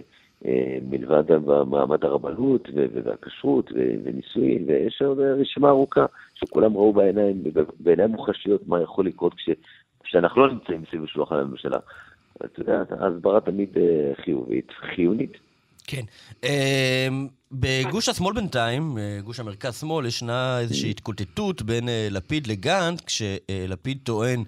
[0.90, 2.68] מלבד מעמד הרבנות
[3.04, 3.72] והכשרות
[4.04, 7.42] ונישואים, ויש עוד רשימה ארוכה שכולם ראו בעיניים,
[7.80, 9.34] בעיניים מוחשיות מה יכול לקרות
[10.04, 11.78] כשאנחנו לא נמצאים סביב שולחן הממשלה.
[12.44, 15.32] אתה יודע, ההסברה תמיד אה, חיובית, חיונית.
[15.86, 16.02] כן.
[16.44, 24.44] אמ, בגוש השמאל בינתיים, אה, גוש המרכז-שמאל, ישנה איזושהי התקוטטות בין לפיד לגנץ, כשלפיד טוען,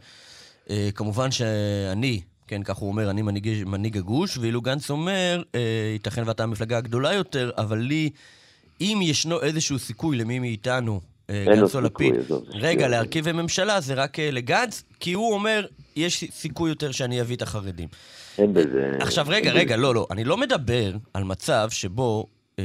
[0.95, 5.61] כמובן שאני, כן, כך הוא אומר, אני מנהיג, מנהיג הגוש, ואילו גנץ אומר, אה,
[5.93, 8.11] ייתכן ואתה המפלגה הגדולה יותר, אבל לי,
[8.81, 12.15] אם ישנו איזשהו סיכוי למי מאיתנו, אה, גנץ או לפיד,
[12.51, 17.37] רגע, להרכיב ממשלה זה רק אה, לגנץ, כי הוא אומר, יש סיכוי יותר שאני אביא
[17.37, 17.89] את החרדים.
[18.39, 18.91] אין בזה...
[19.01, 22.27] עכשיו, רגע, רגע, לא, לא, אני לא מדבר על מצב שבו
[22.59, 22.65] אה,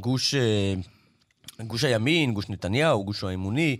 [0.00, 0.34] גוש...
[0.34, 0.74] אה,
[1.66, 3.76] גוש הימין, גוש נתניהו, גוש האמוני,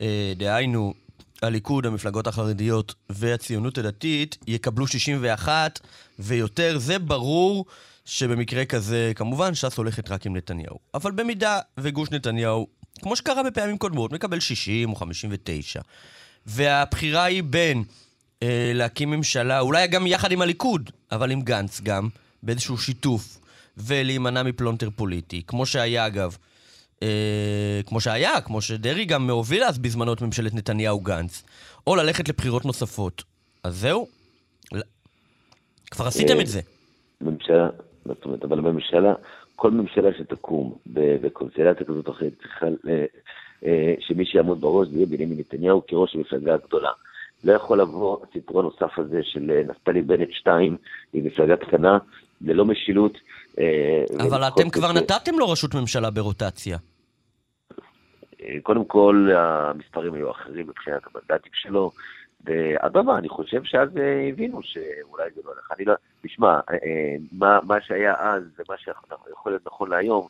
[0.00, 0.94] אה, דהיינו,
[1.42, 5.80] הליכוד, המפלגות החרדיות והציונות הדתית יקבלו 61
[6.18, 6.78] ויותר.
[6.78, 7.66] זה ברור
[8.04, 10.78] שבמקרה כזה, כמובן, ש"ס הולכת רק עם נתניהו.
[10.94, 12.66] אבל במידה וגוש נתניהו,
[13.02, 15.80] כמו שקרה בפעמים קודמות, מקבל 60 או 59,
[16.46, 17.84] והבחירה היא בין
[18.42, 22.08] אה, להקים ממשלה, אולי גם יחד עם הליכוד, אבל עם גנץ גם,
[22.42, 23.40] באיזשהו שיתוף,
[23.76, 26.36] ולהימנע מפלונטר פוליטי, כמו שהיה אגב.
[27.02, 31.44] אה, כמו שהיה, כמו שדרעי גם מהוביל אז בזמנו את ממשלת נתניהו-גנץ,
[31.86, 33.22] או ללכת לבחירות נוספות.
[33.64, 34.06] אז זהו,
[35.90, 36.60] כבר עשיתם אה, את זה.
[37.20, 37.68] ממשלה,
[38.04, 39.14] זאת אומרת, אבל בממשלה,
[39.56, 42.66] כל ממשלה שתקום בקונסטלציה כזאת או אחרת, צריכה,
[43.66, 46.90] אה, שמי שיעמוד בראש זה יהיה בנימין נתניהו כראש המפלגה הגדולה.
[47.44, 50.76] לא יכול לבוא הסיפור הנוסף הזה של נפתלי בנט 2
[51.12, 51.98] עם מפלגה קטנה,
[52.40, 53.18] ללא משילות.
[54.18, 56.78] אבל אתם כבר נתתם לו ראשות ממשלה ברוטציה.
[58.62, 61.90] קודם כל, המספרים היו אחרים מבחינת המנדטים שלו,
[62.44, 63.88] ואדרבה, אני חושב שאז
[64.32, 65.68] הבינו שאולי זה לא הולך.
[65.76, 66.76] אני לא, תשמע, אה,
[67.32, 70.26] מה, מה שהיה אז ומה שיכול להיות נכון להיום,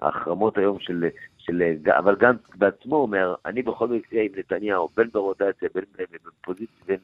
[0.00, 1.04] ההחרמות היום של,
[1.38, 1.62] של,
[1.98, 5.84] אבל גנץ בעצמו אומר, אני בכל מקרה עם נתניהו, בין ברוטציה, בין
[6.24, 6.98] בפוזיציה, בין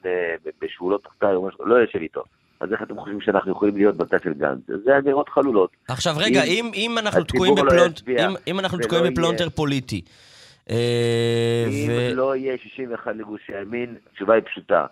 [0.62, 2.23] בשבולות תחתיי, לא יושב איתו.
[2.61, 4.59] אז איך אתם חושבים שאנחנו יכולים להיות בצד של גנץ?
[4.85, 5.70] זה אמירות חלולות.
[5.88, 9.51] עכשיו רגע, אם אם, אם אנחנו תקועים לא בפלונט, אם, אם אנחנו תקועים יהיה- בפלונטר
[9.51, 10.11] פוליטי, אה,
[10.71, 12.15] אם ו...
[12.15, 14.87] לא יהיה 61 לגוש הימין, התשובה היא פשוטה.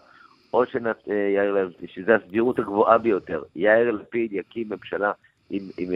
[0.53, 5.13] או שיאיר לפיד, שזו הסבירות הגבוהה ביותר, יאיר לפיד יקים ממשלה
[5.51, 5.91] עם, עם,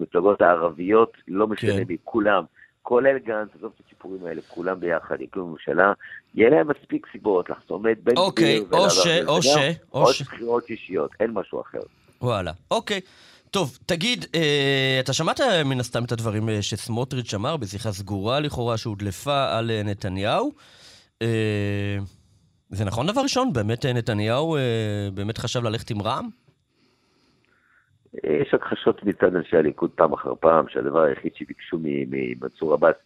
[0.00, 1.84] מפלגות הערביות, לא משנה כן.
[1.88, 2.44] מי, כולם,
[2.82, 5.92] כולל גנץ, עזוב את הסיפורים האלה, כולם ביחד יקימו ממשלה,
[6.34, 9.56] יהיה להם מספיק סיבות לחסום את בן אוקיי, גביר או ולעלות ש- או ש-
[9.92, 11.80] או ש- בחירות אישיות, אין משהו אחר.
[12.22, 13.00] וואלה, אוקיי.
[13.50, 18.76] טוב, תגיד, אה, אתה שמעת מן הסתם את הדברים אה, שסמוטריץ' אמר בשיחה סגורה לכאורה
[18.76, 20.52] שהודלפה על אה, נתניהו?
[21.22, 21.98] אה,
[22.68, 23.52] זה נכון דבר ראשון?
[23.52, 24.60] באמת אה, נתניהו אה,
[25.14, 26.28] באמת חשב ללכת עם רע"מ?
[28.14, 32.96] יש הכחשות מצד אנשי הליכוד פעם אחר פעם, שהדבר היחיד שביקשו ממנסור עבאס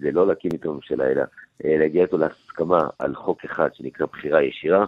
[0.00, 1.22] זה לא להקים איתו ממשלה, אלא
[1.64, 4.84] אה, להגיע איתו להסכמה על חוק אחד שנקרא בחירה ישירה.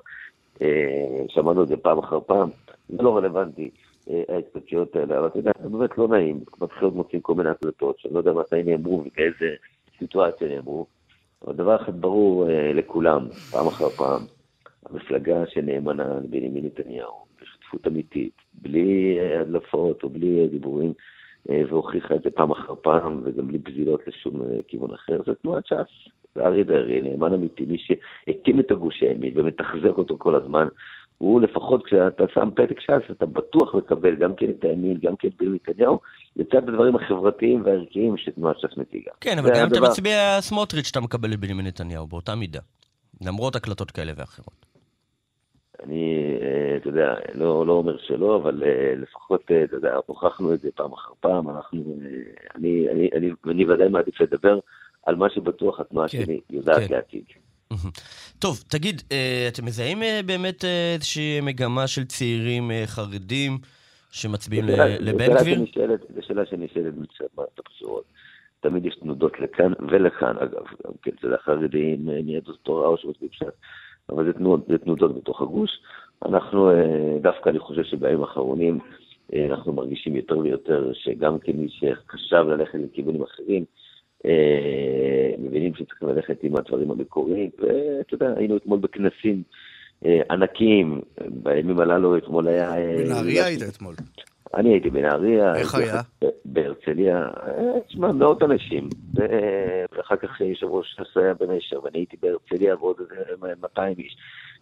[0.62, 2.48] אה, שמענו את זה פעם אחר פעם,
[2.88, 3.70] זה לא רלוונטי,
[4.28, 8.14] ההתפתחויות האלה, אבל אתה יודע, זה באמת לא נעים, בבחירות מוצאים כל מיני הקלטות, שאני
[8.14, 9.54] לא יודע מתי נאמרו ובאיזה
[9.98, 10.86] סיטואציה נאמרו,
[11.46, 14.22] אבל דבר אחד ברור אה, לכולם, פעם אחר פעם,
[14.86, 20.92] המפלגה שנאמנה לבנימין נתניהו, בשותפות אמיתית, בלי אה, הדלפות או בלי אה, דיבורים,
[21.46, 26.08] והוכיחה את זה פעם אחר פעם, וגם בלי פזילות לשום כיוון אחר, זה תנועת ש"ס.
[26.34, 30.68] זה אריה דרעי, נאמן אמיתי, מי שהקים את הגוש הימין ומתחזק אותו כל הזמן,
[31.18, 35.28] הוא לפחות כשאתה שם פתק ש"ס, אתה בטוח מקבל גם כן את הימין, גם כן
[35.28, 35.98] את בנימין נתניהו,
[36.36, 39.10] לצד הדברים החברתיים והערכיים שתנועת ש"ס מציגה.
[39.20, 39.80] כן, אבל גם אתה.
[39.80, 42.60] מצביע סמוטריץ', אתה מקבל את בנימין נתניהו באותה מידה.
[43.20, 44.66] למרות הקלטות כאלה ואחרות.
[45.82, 50.54] אני, אה, אתה יודע, לא, לא אומר שלא, אבל אה, לפחות, אה, אתה יודע, הוכחנו
[50.54, 51.84] את זה פעם אחר פעם, אנחנו,
[52.56, 54.58] אני, אני, אני, אני ודאי מעדיף לדבר
[55.06, 56.94] על מה שבטוח התנועה כן, שלי יודעת כן.
[56.94, 57.24] להציג.
[58.38, 63.58] טוב, תגיד, אה, אתם מזהים אה, באמת אה, איזושהי מגמה של צעירים חרדים
[64.10, 64.64] שמצביעים
[65.00, 65.58] לבן גביר?
[66.14, 68.04] זו שאלה שנשאלת מצד מערכת הבחירות.
[68.60, 71.28] תמיד יש תנודות לכאן ולכאן, אגב, גם כן, זה
[72.08, 73.44] אה, מיהדות התורה או שמצביעים ש"ס,
[74.08, 75.70] אבל זה תנודות, זה תנודות בתוך הגוש.
[76.26, 76.70] אנחנו,
[77.22, 78.78] דווקא אני חושב שבימים האחרונים
[79.50, 83.64] אנחנו מרגישים יותר ויותר שגם כמי שחשב ללכת לכיוונים אחרים,
[85.38, 89.42] מבינים שצריך ללכת עם הדברים המקוריים, ואתה יודע, היינו אתמול בכנסים
[90.06, 92.78] אה, ענקיים, בימים הללו אתמול היה...
[92.78, 93.94] אה, בנהריה היית אתמול.
[94.54, 95.54] אני הייתי בנהריה.
[95.54, 96.00] איך היה?
[96.44, 98.88] בהרצליה, אה, תשמע, מאות אנשים.
[99.14, 104.16] ואחר כך יושב ראש ש"ס היה בנשר, ואני הייתי בהרצליה ועוד איזה 200 איש.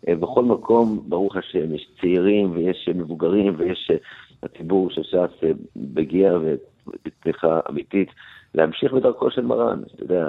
[0.09, 3.97] אה, בכל מקום, ברוך השם, יש צעירים ויש מבוגרים ויש אה,
[4.43, 8.09] הציבור של ש"ס אה, מגיע ובתמיכה אמיתית.
[8.57, 10.27] להמשיך בדרכו של מרן, אתה יודע,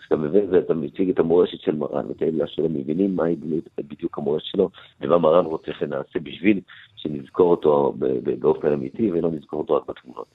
[0.00, 3.36] כשאתה מביא את זה, אתה מציג את המורשת של מרן, ואת אלה שלא מבינים מהי
[3.78, 6.60] בדיוק המורשת שלו, ומה מרן רוצה שנעשה בשביל
[6.96, 7.94] שנזכור אותו
[8.38, 10.34] באופן אמיתי, ולא נזכור אותו רק בתמונות.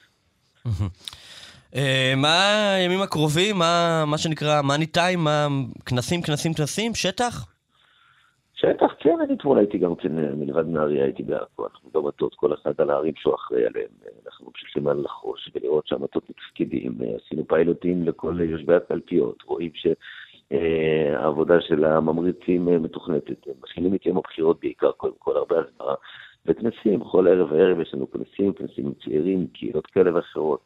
[1.74, 3.58] אה, מה הימים הקרובים?
[4.06, 5.26] מה שנקרא מאני טיים?
[5.86, 6.94] כנסים, כנסים, כנסים?
[6.94, 7.55] שטח?
[8.56, 12.54] שטח, כן, אני אתמול הייתי גם כן, אה, מלבד נהריה הייתי בעכו, אנחנו במטות, כל
[12.54, 17.16] אחד על הערים שהוא אחראי עליהם, אה, אנחנו ממשיכים על לחוש ולראות שהמטות מתפקדים, אה,
[17.24, 19.70] עשינו פיילוטים לכל יושבי הקלפיות, רואים
[20.50, 25.94] שהעבודה של הממריצים מתוכנתת, מתחילים יום הבחירות בעיקר, קודם כל הרבה הסברה,
[26.46, 30.60] וכנסים, כל ערב וערב יש לנו כנסים, כנסים עם צעירים, קהילות כאלה ואחרות,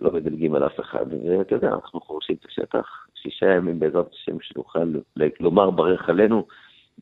[0.00, 1.06] לא מדלגים על אף אחד,
[1.38, 4.84] ואתה יודע, אנחנו חורשים את השטח, שישה ימים בעזרת השם שנוכל
[5.16, 6.46] ל- לומר ברך עלינו,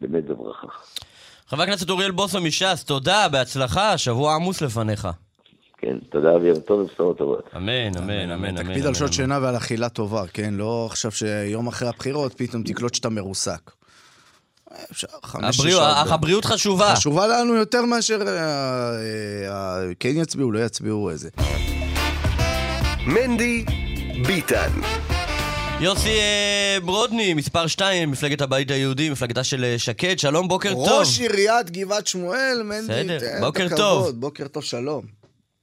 [0.00, 0.66] באמת בברכה.
[1.48, 5.09] חבר הכנסת אוריאל בוסו מש"ס, תודה, בהצלחה, שבוע עמוס לפניך.
[5.78, 7.50] כן, תודה ויום טוב ובשורות טובות.
[7.56, 8.56] אמן, אמן, אמן, אמן.
[8.56, 9.12] תקפיד אמן, על שעות.
[9.12, 10.54] שינה ועל אכילה טובה, כן?
[10.54, 13.70] לא עכשיו שיום אחרי הבחירות פתאום תקלוט שאתה מרוסק.
[15.22, 16.94] אך הבריאות חשובה.
[16.96, 21.28] חשובה לנו יותר מאשר אה, אה, אה, כן יצביעו, לא יצביעו איזה.
[23.06, 23.64] מנדי
[24.26, 24.70] ביטן.
[25.83, 30.88] יוסי אה, ברודני, מספר 2, מפלגת הבית היהודי, מפלגתה של אה, שקד, שלום, בוקר טוב.
[30.88, 33.79] ראש עיריית גבעת שמואל, מנדי, תן את בוקר הכבוד.
[33.79, 34.11] טוב.
[34.21, 35.03] בוקר טוב, שלום.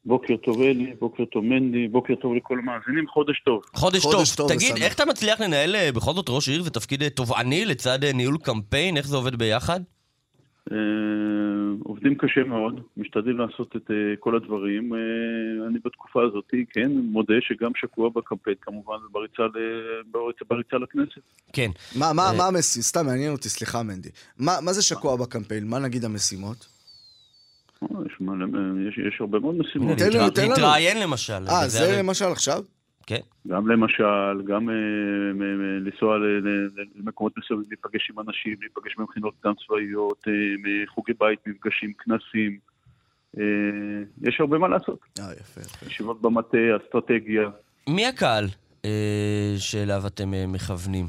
[0.06, 3.62] בוקר טוב אלי, בוקר טוב מנדי, בוקר טוב לכל המאזינים, חודש טוב.
[3.74, 4.48] חודש חודש טוב.
[4.48, 4.86] טוב תגיד, ושמח.
[4.86, 6.64] איך אתה מצליח לנהל אה, בכל זאת ראש עיר?
[6.64, 8.98] זה תפקיד אה, תובעני לצד ניהול קמפיין?
[8.98, 9.80] איך זה עובד ביחד?
[10.72, 10.78] אה,
[11.84, 14.94] עובדים קשה מאוד, משתדלים לעשות את אה, כל הדברים.
[14.94, 15.00] אה,
[15.68, 21.22] אני בתקופה הזאת, כן, מודה שגם שקוע בקמפיין כמובן, ובריצה ל- בריצה- בריצה לכנסת.
[21.54, 21.70] כן.
[21.96, 22.86] מה, מה, מה המשימות?
[22.86, 24.10] סתם מעניין אותי, סליחה מנדי.
[24.40, 25.68] מה, מה זה שקוע בקמפיין?
[25.68, 26.68] מה נגיד המשימות?
[27.82, 27.90] יש,
[28.88, 29.98] יש, יש הרבה מאוד משימות.
[29.98, 30.50] תן להתרא- תן לנו.
[30.52, 31.34] להתראיין למשל.
[31.50, 32.64] אה, זה למשל עכשיו?
[33.08, 33.20] כן.
[33.48, 34.76] גם למשל, גם אה,
[35.80, 36.18] לנסוע
[36.96, 42.58] למקומות מסוימים, להיפגש עם אנשים, להיפגש במכינות קדם צבאיות, אה, מחוגי בית, מפגשים, כנסים.
[43.38, 43.44] אה,
[44.22, 45.00] יש הרבה מה לעשות.
[45.20, 45.86] אה, יפה, יפה.
[45.86, 47.50] ישיבות במטה, אסטרטגיה.
[47.90, 48.46] מי הקהל
[49.58, 51.06] שאליו אתם מכוונים?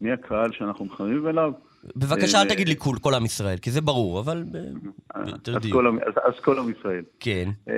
[0.00, 1.52] מי הקהל שאנחנו מכוונים אליו?
[1.96, 4.60] בבקשה, אל אה, תגיד לי כל, כל עם ישראל, כי זה ברור, אבל אה,
[5.14, 5.70] אז.
[5.72, 5.86] כל,
[6.58, 7.04] עם- ישראל.
[7.20, 7.48] כן.
[7.68, 7.74] אה,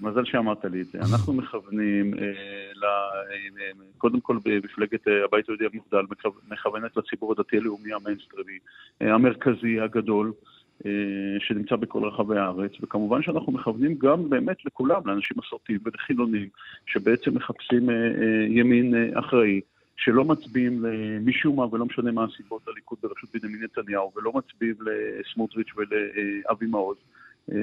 [0.00, 0.98] מזל שאמרת לי את זה.
[0.98, 2.14] אנחנו מכוונים,
[3.98, 8.58] קודם כל במפלגת הבית היהודי המובדל, מכו- מכוונת לציבור הדתי-לאומי המיינסטרימי,
[9.00, 10.32] המרכזי, הגדול,
[11.38, 16.48] שנמצא בכל רחבי הארץ, וכמובן שאנחנו מכוונים גם באמת לכולם, לאנשים מסורתיים ולחילונים,
[16.86, 17.88] שבעצם מחפשים
[18.48, 19.60] ימין אחראי.
[19.96, 20.84] שלא מצביעים
[21.24, 26.96] משום מה, ולא משנה מה הסיבות, לליכוד בראשות בנימין נתניהו, ולא מצביעים לסמוטריץ' ולאבי מעוז,
[27.52, 27.56] אה,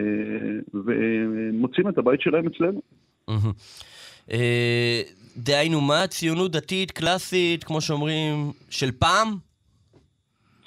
[0.74, 2.82] ומוצאים את הבית שלהם אצלנו.
[4.32, 5.02] אה,
[5.38, 9.28] דהיינו, מה ציונות דתית קלאסית, כמו שאומרים, של פעם?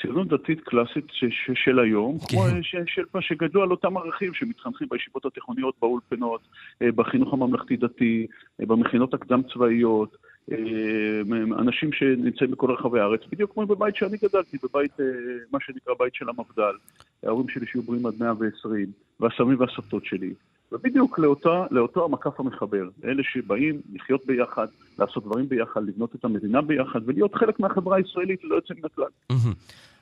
[0.03, 2.27] ציונות דתית קלאסית ש- ש- של היום, כן.
[2.29, 6.41] כמו ש- של מה שגדלו על אותם ערכים שמתחנכים בישיבות התיכוניות, באולפנות,
[6.83, 8.27] אה, בחינוך הממלכתי-דתי,
[8.61, 10.19] אה, במכינות הקדם-צבאיות, אה,
[11.59, 15.07] אנשים שנמצאים בכל רחבי הארץ, בדיוק כמו בבית שאני גדלתי, בבית, אה,
[15.53, 16.75] מה שנקרא בית של המפד"ל.
[17.23, 18.87] ההורים שלי שיהיו בריאים עד 120,
[19.21, 20.35] והסבים והסבתות שלי.
[20.73, 24.67] ובדיוק לאותה, לאותו המקף המחבר, אלה שבאים לחיות ביחד,
[24.99, 29.39] לעשות דברים ביחד, לבנות את המדינה ביחד, ולהיות חלק מהחברה הישראלית ללא יוצא מן הכלל.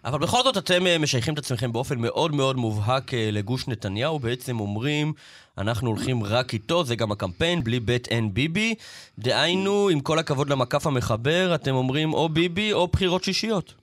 [0.05, 4.19] אבל בכל זאת אתם אה, משייכים את עצמכם באופן מאוד מאוד מובהק אה, לגוש נתניהו,
[4.19, 5.13] בעצם אומרים,
[5.59, 8.75] אנחנו הולכים רק איתו, זה גם הקמפיין, בלי בית אין ביבי.
[9.19, 13.75] דהיינו, עם כל הכבוד למקף המחבר, אתם אומרים או ביבי או בחירות שישיות.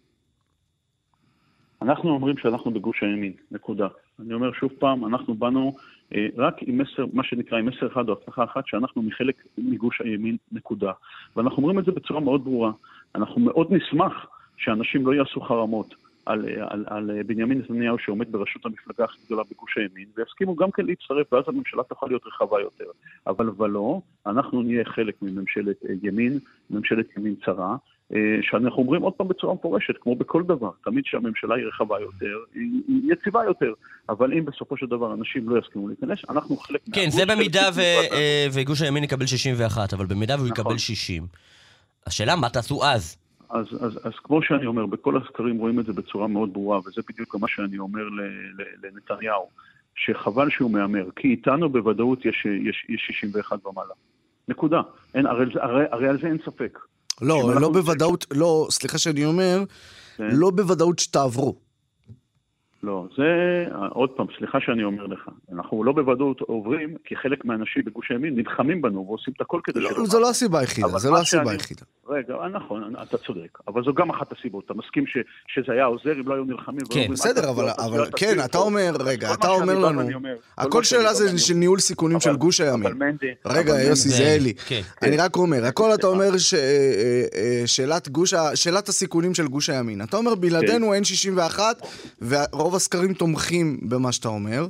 [1.81, 3.87] אנחנו אומרים שאנחנו בגוש הימין, נקודה.
[4.19, 5.75] אני אומר שוב פעם, אנחנו באנו
[6.15, 10.01] אה, רק עם מסר, מה שנקרא, עם מסר אחד או הבטחה אחת, שאנחנו מחלק מגוש
[10.01, 10.91] הימין, נקודה.
[11.35, 12.71] ואנחנו אומרים את זה בצורה מאוד ברורה.
[13.15, 14.13] אנחנו מאוד נשמח
[14.57, 19.17] שאנשים לא יעשו חרמות על, אה, על, על אה, בנימין נתניהו שעומד בראשות המפלגה הכי
[19.25, 22.85] גדולה בגוש הימין, ויסכימו גם כן להצטרף, ואז הממשלה תוכל להיות רחבה יותר.
[23.27, 27.75] אבל ולא, אנחנו נהיה חלק מממשלת אה, ימין, ממשלת ימין צרה,
[28.41, 33.11] שאנחנו אומרים עוד פעם בצורה מפורשת, כמו בכל דבר, תמיד שהממשלה היא רחבה יותר, היא,
[33.11, 33.73] יציבה יותר,
[34.09, 37.69] אבל אם בסופו של דבר אנשים לא יסכימו להיכנס, אנחנו חלק כן, מהגוש זה במידה
[37.75, 37.81] ו-
[38.13, 40.65] אה, וגוש הימין יקבל 61, אבל במידה והוא נכון.
[40.65, 41.27] יקבל 60.
[42.05, 43.17] השאלה, מה תעשו אז?
[43.49, 47.01] אז, אז, אז כמו שאני אומר, בכל הסקרים רואים את זה בצורה מאוד ברורה, וזה
[47.09, 49.49] בדיוק מה שאני אומר ל- ל- לנתניהו,
[49.95, 53.93] שחבל שהוא מהמר, כי איתנו בוודאות יש, יש, יש 61 ומעלה.
[54.47, 54.81] נקודה.
[55.15, 56.79] אין, הרי, הרי, הרי על זה אין ספק.
[57.21, 59.63] לא, לא בוודאות, לא, סליחה שאני אומר,
[60.17, 60.29] כן.
[60.31, 61.66] לא בוודאות שתעברו.
[62.83, 63.23] לא, זה,
[63.89, 65.19] עוד פעם, סליחה שאני אומר לך,
[65.53, 69.79] אנחנו לא בוודאות עוברים, כי חלק מהאנשים בגוש הימין נלחמים בנו ועושים את הכל כדי
[69.79, 70.05] לא, שלא...
[70.05, 71.81] זו לא הסיבה היחידה, אבל זו לא הסיבה שאני- היחידה.
[72.09, 74.65] רגע, נכון, אתה צודק, אבל זו גם אחת הסיבות.
[74.65, 76.79] אתה מסכים ש, שזה היה עוזר אם לא היו נלחמים?
[76.89, 78.65] כן, בסדר, "אל אבל, אל אבל תצביעו, כן, אתה תצביעו".
[78.65, 81.59] אומר, רגע, אתה אומר לנו, אומר, כל הכל שאלה זה ואני של אומר.
[81.59, 82.85] ניהול סיכונים של אבל- גוש הימין.
[82.85, 83.25] אבל מנדי...
[83.45, 84.81] רגע, אבל יוסי זה- זאלי, כן.
[85.01, 86.29] אני רק אומר, הכל אתה אומר
[87.65, 90.01] ששאלת גוש, ה- שאלת הסיכונים של גוש הימין.
[90.01, 91.81] אתה אומר, בלעדינו אין 61,
[92.67, 94.67] ורוב הסקרים תומכים במה שאתה אומר,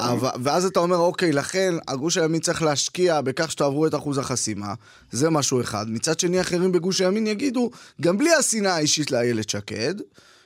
[0.00, 4.74] אבל- ואז אתה אומר, אוקיי, לכן הגוש הימין צריך להשקיע בכך שתעברו את אחוז החסימה,
[5.12, 5.86] זה משהו אחד.
[5.90, 9.94] מצד שני, אחרים בגוש הימין יגידו, גם בלי השנאה האישית לאיילת שקד,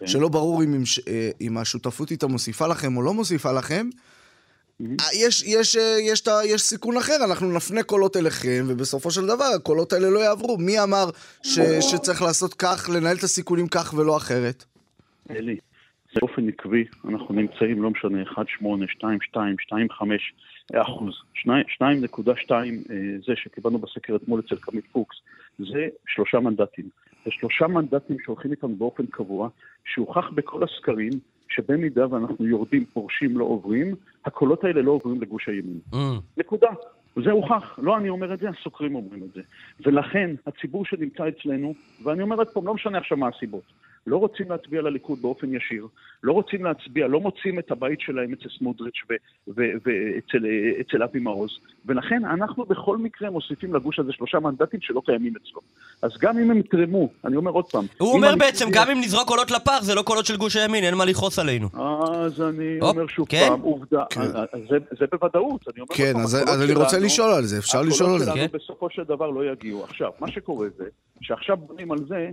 [0.07, 3.89] שלא ברור אם, אה, אם השותפות איתה מוסיפה לכם או לא מוסיפה לכם,
[4.81, 9.27] אה, יש, יש, אה, יש, יש, יש סיכון אחר, אנחנו נפנה קולות אליכם, ובסופו של
[9.27, 10.59] דבר הקולות האלה לא יעברו.
[10.59, 11.11] מי אמר
[11.43, 14.65] ש, שצריך לעשות כך, לנהל את הסיכונים כך ולא אחרת?
[15.31, 15.57] אלי,
[16.15, 20.33] זה באופן עקבי, אנחנו נמצאים, לא משנה, 1, 8, 2, 2, 2, 5
[20.75, 21.15] אחוז.
[21.35, 22.53] 2.2
[23.27, 25.17] זה שקיבלנו בסקר אתמול אצל קמית פוקס,
[25.59, 26.89] זה שלושה מנדטים.
[27.25, 29.49] זה שלושה מנדטים שהולכים איתנו באופן קבוע,
[29.85, 31.13] שהוכח בכל הסקרים
[31.49, 33.95] שבמידה ואנחנו יורדים, פורשים, לא עוברים,
[34.25, 35.81] הקולות האלה לא עוברים לגוש הימין.
[35.93, 35.97] Mm,
[36.37, 36.69] נקודה.
[37.25, 39.41] זה הוכח, לא אני אומר את זה, הסוקרים אומרים את זה.
[39.87, 43.63] ולכן הציבור שנמצא אצלנו, ואני אומר עוד פעם, לא משנה עכשיו מה הסיבות,
[44.07, 45.87] לא רוצים להצביע לליכוד באופן ישיר,
[46.23, 48.95] לא רוצים להצביע, לא מוצאים את הבית שלהם אצל סמוטריץ'
[49.49, 51.51] ואצל אבי מעוז,
[51.87, 55.61] ולכן אנחנו בכל מקרה מוסיפים לגוש הזה שלושה מנדטים שלא קיימים אצלו.
[56.03, 59.29] אז גם אם הם יתרמו, אני אומר עוד פעם, הוא אומר בעצם, גם אם נזרוק
[59.29, 61.69] קולות לפח, זה לא קולות של גוש הימין, אין מה לכעוס עלינו.
[62.13, 63.47] אז אני אומר שוב כן?
[63.49, 64.21] פעם, עובדה, כן.
[64.21, 67.59] אז זה, זה בוודאות, אני אומר כן, אז, הקולות אז אני רוצה לשאול על זה,
[67.59, 68.41] אפשר לשאול על הקולות זה.
[68.41, 68.59] שלנו כן.
[68.59, 69.85] בסופו של דבר לא יגיעו.
[69.85, 70.85] עכשיו, מה שקורה זה,
[71.21, 72.31] שעכשיו בונים על זה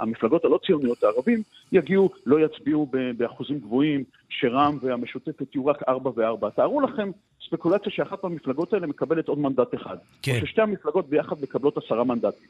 [0.00, 1.42] שהמפלגות הלא ציוניות הערבים
[1.72, 6.50] יגיעו, לא יצביעו באחוזים גבוהים, שרע"מ והמשותפת יהיו רק ארבע וארבע.
[6.50, 7.10] תארו לכם
[7.46, 9.96] ספקולציה שאחת מהמפלגות האלה מקבלת עוד מנדט אחד.
[10.22, 10.38] כן.
[10.40, 12.48] או ששתי המפלגות ביחד מקבלות עשרה מנדטים.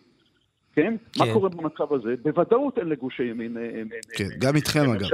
[0.77, 0.97] כן?
[1.13, 1.25] כן?
[1.25, 2.15] מה קורה במצב הזה?
[2.23, 3.57] בוודאות אין לגוש הימין...
[3.57, 3.83] אה, אה,
[4.17, 5.09] כן, אה, גם איתכם אגב.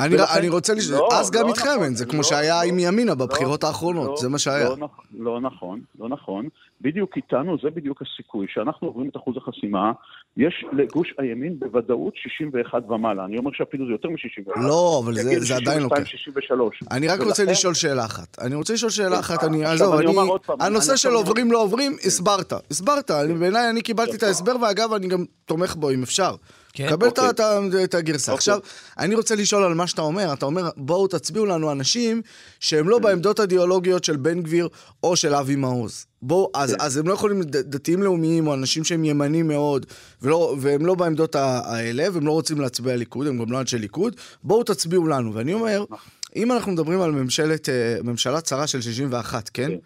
[0.00, 2.22] אני, ולכן, אני רוצה לשאול, לא, אז לא גם איתכם נכון, אין, זה כמו לא,
[2.22, 4.68] שהיה לא, עם ימינה בבחירות לא, האחרונות, לא, זה מה שהיה.
[4.68, 4.88] לא,
[5.18, 6.48] לא נכון, לא נכון.
[6.80, 8.46] בדיוק איתנו, זה בדיוק הסיכוי.
[8.48, 9.92] שאנחנו עוברים את אחוז החסימה,
[10.36, 13.24] יש לגוש הימין בוודאות 61 ומעלה.
[13.24, 14.60] אני אומר שאפילו זה יותר מ-61.
[14.60, 16.06] לא, אבל זה, זה עדיין לא כיף.
[16.06, 16.80] 63.
[16.90, 17.28] אני רק ולכן...
[17.28, 18.38] רוצה לשאול שאלה אחת.
[18.38, 20.12] אני רוצה לשאול שאלה אחת, אני עזוב, אני...
[20.60, 22.52] הנושא של עוברים לא עוברים, הסברת.
[22.70, 26.34] הסברת, בעיניי אני קיבלתי את ההסבר, ואגב, אני גם תומך בו אם אפשר.
[26.74, 27.30] כן, קבל אוקיי.
[27.30, 27.40] את,
[27.84, 28.32] את הגרסה.
[28.32, 28.38] אוקיי.
[28.38, 28.58] עכשיו,
[28.98, 30.32] אני רוצה לשאול על מה שאתה אומר.
[30.32, 32.22] אתה אומר, בואו תצביעו לנו אנשים
[32.60, 34.68] שהם לא בעמדות אידיאולוגיות של בן גביר
[35.02, 36.06] או של אבי מעוז.
[36.22, 36.76] בואו, אז, כן.
[36.80, 39.86] אז הם לא יכולים, דתיים לאומיים או אנשים שהם ימנים מאוד,
[40.22, 44.16] ולא, והם לא בעמדות האלה, והם לא רוצים להצביע ליכוד, הם גם לא אנשי ליכוד,
[44.42, 45.34] בואו תצביעו לנו.
[45.34, 46.08] ואני אומר, נכון.
[46.36, 49.68] אם אנחנו מדברים על ממשלת, אה, ממשלה צרה של 61, כן?
[49.68, 49.76] כן,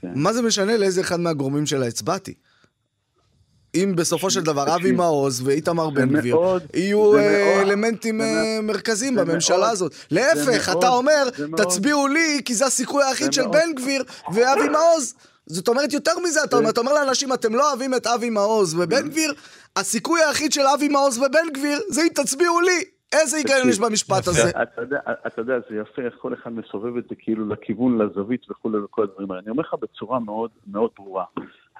[0.00, 0.12] כן.
[0.14, 2.34] מה זה משנה לאיזה אחד מהגורמים שלה הצבעתי?
[3.74, 6.36] אם בסופו של דבר אבי מעוז ואיתמר בן גביר
[6.74, 9.94] יהיו אה, אלמנטים אה, מרכזיים בממשלה הזאת.
[10.10, 14.02] להפך, אתה אומר, תצביעו לי, כי זה הסיכוי היחיד של בן גביר
[14.34, 15.14] ואבי מעוז.
[15.46, 18.74] זאת אומרת, יותר מזה, אתה אומר, אתה אומר לאנשים, אתם לא אוהבים את אבי מעוז
[18.74, 19.32] ובן גביר,
[19.76, 22.84] הסיכוי היחיד של אבי מעוז ובן גביר זה אם תצביעו לי.
[23.12, 24.50] איזה היגיון יש במשפט הזה?
[25.26, 29.02] אתה יודע, זה יפה איך כל אחד מסובב את זה כאילו לכיוון, לזווית וכולי וכל
[29.02, 29.42] הדברים האלה.
[29.42, 31.24] אני אומר לך בצורה מאוד מאוד ברורה.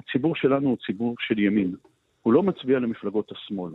[0.00, 1.74] הציבור שלנו הוא ציבור של ימין.
[2.22, 3.72] הוא לא מצביע למפלגות השמאל.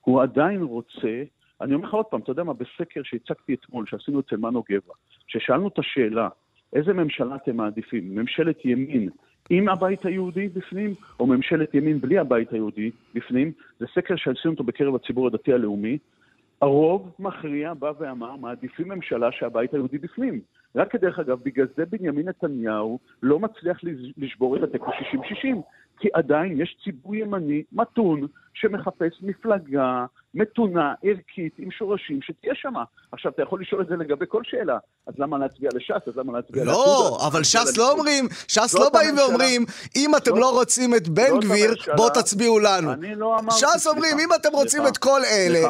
[0.00, 1.22] הוא עדיין רוצה,
[1.60, 4.94] אני אומר לך עוד פעם, אתה יודע מה, בסקר שהצגתי אתמול, שעשינו אצל מנו גבע,
[5.26, 6.28] ששאלנו את השאלה,
[6.72, 8.14] איזה ממשלה אתם מעדיפים?
[8.14, 9.08] ממשלת ימין
[9.50, 13.52] עם הבית היהודי בפנים, או ממשלת ימין בלי הבית היהודי בפנים?
[13.78, 15.98] זה סקר שעשינו אותו בקרב הציבור הדתי הלאומי.
[16.62, 20.40] הרוב מכריע בא ואמר, מעדיפים ממשלה שהבית היהודי בפנים.
[20.76, 23.78] רק כדרך אגב, בגלל זה בנימין נתניהו לא מצליח
[24.16, 24.92] לשבור את התיקו 60-60,
[26.00, 30.04] כי עדיין יש ציבור ימני מתון שמחפש מפלגה
[30.34, 32.84] מתונה, ערכית, עם שורשים, שתהיה שמה.
[33.12, 36.08] עכשיו, אתה יכול לשאול את זה לגבי כל שאלה, אז למה להצביע לש"ס?
[36.08, 39.64] אז למה להצביע לא, לא, אבל ש"ס לא אומרים, ש"ס לא באים ואומרים,
[39.96, 42.90] אם אתם לא רוצים את בן גביר, בואו תצביעו לנו.
[43.16, 43.38] לא.
[43.50, 45.68] ש"ס אומרים, אם אתם רוצים את כל אלה...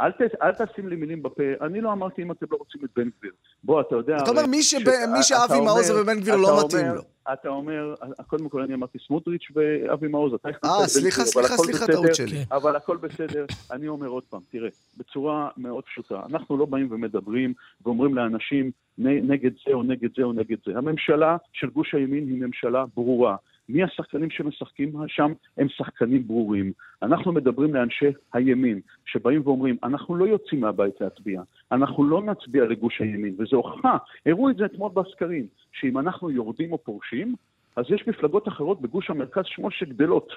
[0.00, 2.90] אל, ת, אל תשים לי מילים בפה, אני לא אמרתי אם אתם לא רוצים את
[2.96, 3.32] בן גביר.
[3.64, 4.16] בוא, אתה יודע...
[4.16, 4.74] אתה אומר, מי, ש...
[5.12, 7.02] מי שאבי מעוז ובן גביר לא מתאים לו.
[7.32, 7.94] אתה אומר,
[8.26, 12.44] קודם כל אני אמרתי סמוטריץ' ואבי מעוז, אתה הכנסת אה, סליחה, סליחה, סליחה, טעות שלי.
[12.50, 13.46] אבל הכל בסדר.
[13.72, 17.52] אני אומר עוד פעם, תראה, בצורה מאוד פשוטה, אנחנו לא באים ומדברים
[17.84, 20.78] ואומרים לאנשים נגד זה או נגד זה או נגד זה.
[20.78, 23.36] הממשלה של גוש הימין היא ממשלה ברורה.
[23.68, 25.32] מי השחקנים שמשחקים שם?
[25.56, 26.72] הם שחקנים ברורים.
[27.02, 31.42] אנחנו מדברים לאנשי הימין, שבאים ואומרים, אנחנו לא יוצאים מהבית להצביע,
[31.72, 33.96] אנחנו לא נצביע לגוש הימין, וזו הוכחה,
[34.26, 37.34] הראו את זה אתמול בסקרים, שאם אנחנו יורדים או פורשים,
[37.76, 40.32] אז יש מפלגות אחרות בגוש המרכז שמאל שגדלות.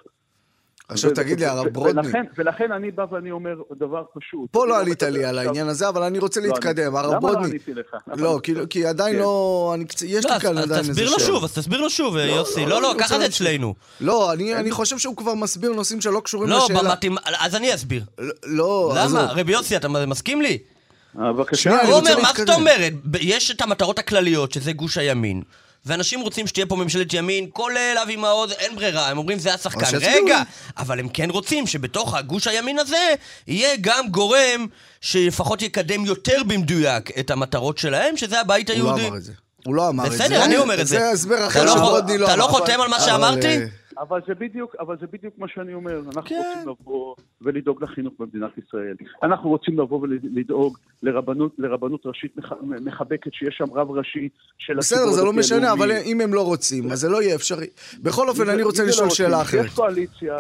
[0.92, 2.08] עכשיו תגיד לי, הרב ברודני...
[2.38, 4.50] ולכן אני בא ואני אומר דבר פשוט.
[4.52, 6.96] פה לא עלית לי על העניין הזה, אבל אני רוצה לא, להתקדם.
[6.96, 7.36] הרב ברודני...
[7.36, 7.96] למה לא עניתי לך?
[8.08, 8.40] לא,
[8.70, 9.22] כי עדיין כן.
[9.22, 9.76] לא...
[10.06, 10.94] יש לי לא, כאן עדיין איזה שאלה.
[10.94, 12.66] תסביר לו שוב, אז תסביר לו שוב, יוסי.
[12.66, 13.76] לא, לא, ככה זה אצלנו.
[14.02, 16.82] לא, אני חושב שהוא כבר מסביר נושאים שלא קשורים לשאלה.
[16.82, 16.94] לא,
[17.40, 18.04] אז אני אסביר.
[18.46, 19.32] לא, למה?
[19.36, 20.58] רבי יוסי, אתה מסכים לי?
[21.20, 21.82] אה, בבקשה.
[21.82, 22.94] הוא אומר, מה זאת אומרת?
[23.20, 25.42] יש את המטרות הכלליות, שזה גוש הימין.
[25.86, 29.98] ואנשים רוצים שתהיה פה ממשלת ימין, כולל אבי מעוז, אין ברירה, הם אומרים זה השחקן.
[30.02, 30.42] רגע,
[30.78, 33.14] אבל הם כן רוצים שבתוך הגוש הימין הזה
[33.48, 34.68] יהיה גם גורם
[35.02, 39.02] שלפחות יקדם יותר במדויק את המטרות שלהם, שזה הבית היהודי.
[39.02, 39.32] הוא לא אמר את זה.
[39.66, 40.18] הוא לא אמר את זה.
[40.18, 40.98] בסדר, אני אומר את זה.
[40.98, 42.34] זה הסבר אחר לא שברודני לא אמר.
[42.34, 43.58] אתה לא חותם על מה שאמרתי?
[44.02, 46.00] אבל זה בדיוק, אבל זה בדיוק מה שאני אומר.
[46.00, 46.36] אנחנו כן.
[46.36, 48.96] רוצים לבוא ולדאוג לחינוך במדינת ישראל.
[49.24, 55.12] אנחנו רוצים לבוא ולדאוג לרבנות, לרבנות ראשית מחבקת, שיש שם רב ראשי של הציבור בסדר,
[55.12, 57.68] זה לא משנה, אבל אם הם לא רוצים, אז זה לא יהיה אפשרי.
[58.02, 59.80] בכל אופן, אני רוצה לשאול לא שאלה אחרת.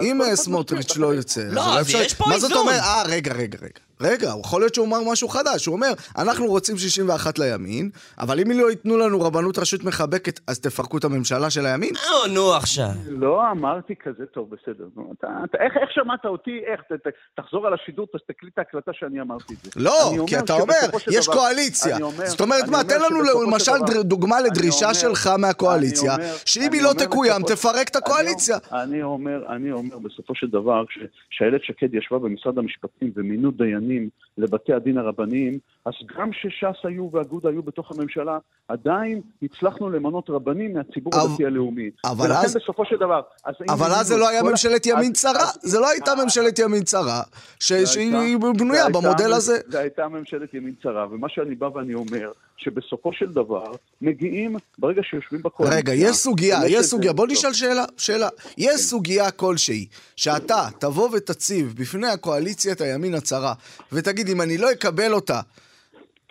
[0.01, 2.33] אם סמוטריץ' לא יוצא, לא, אז יש פה איזון.
[2.33, 2.81] מה זאת אומרת?
[2.81, 3.90] אה, רגע, רגע, רגע.
[4.01, 5.65] רגע, יכול להיות שהוא אמר משהו חדש.
[5.65, 7.89] הוא אומר, אנחנו רוצים 61 לימין,
[8.19, 11.93] אבל אם לא ייתנו לנו רבנות ראשית מחבקת, אז תפרקו את הממשלה של הימין?
[12.09, 12.89] לא, נו עכשיו.
[13.07, 14.85] לא אמרתי כזה טוב, בסדר.
[14.95, 16.59] נו, אתה, אתה, איך, איך שמעת אותי?
[16.71, 16.81] איך?
[16.81, 19.69] ת, ת, תחזור על השידור, תקליט את ההקלטה שאני אמרתי את זה.
[19.75, 20.75] לא, כי אתה אומר,
[21.11, 21.97] יש דבר, קואליציה.
[22.01, 26.81] אומר, זאת אומרת, מה, תן לנו למשל דבר, דוגמה לדרישה אומר, שלך מהקואליציה, שאם היא
[26.81, 28.57] לא תקוים, תפרק את הקואליציה.
[28.71, 30.83] אני אומר, אני אומר בסופו של דבר,
[31.29, 37.09] כשאיילת שקד ישבה במשרד המשפטים ומינו דיינים, הרבניים לבתי הדין הרבניים, אז גם כשש"ס היו
[37.11, 38.37] ואגודה היו בתוך הממשלה,
[38.67, 41.89] עדיין הצלחנו למנות רבנים מהציבור אבל- הדתי הלאומי.
[42.05, 43.21] אבל ולכן אז- בסופו של דבר...
[43.45, 47.21] אז אבל אז זה לא היה ממשלת ימין צרה, זה לא הייתה ממשלת ימין צרה,
[47.67, 49.57] זה שהיא בנויה במודל הזה.
[49.67, 52.31] זה הייתה ממשלת ימין צרה, ומה שאני בא ואני אומר,
[52.63, 55.79] שבסופו של דבר, מגיעים, ברגע שיושבים בקואליציה...
[55.79, 57.27] רגע, יש סוגיה, יש סוגיה, בוא.
[57.27, 58.29] נשאל שאלה, שאלה.
[58.57, 59.85] יש סוגיה כלשהי,
[60.15, 63.53] שאתה תבוא ותציב בפני הקואליציית הימין הצרה,
[63.91, 65.41] ותגיד, אם אני לא אקבל אותה,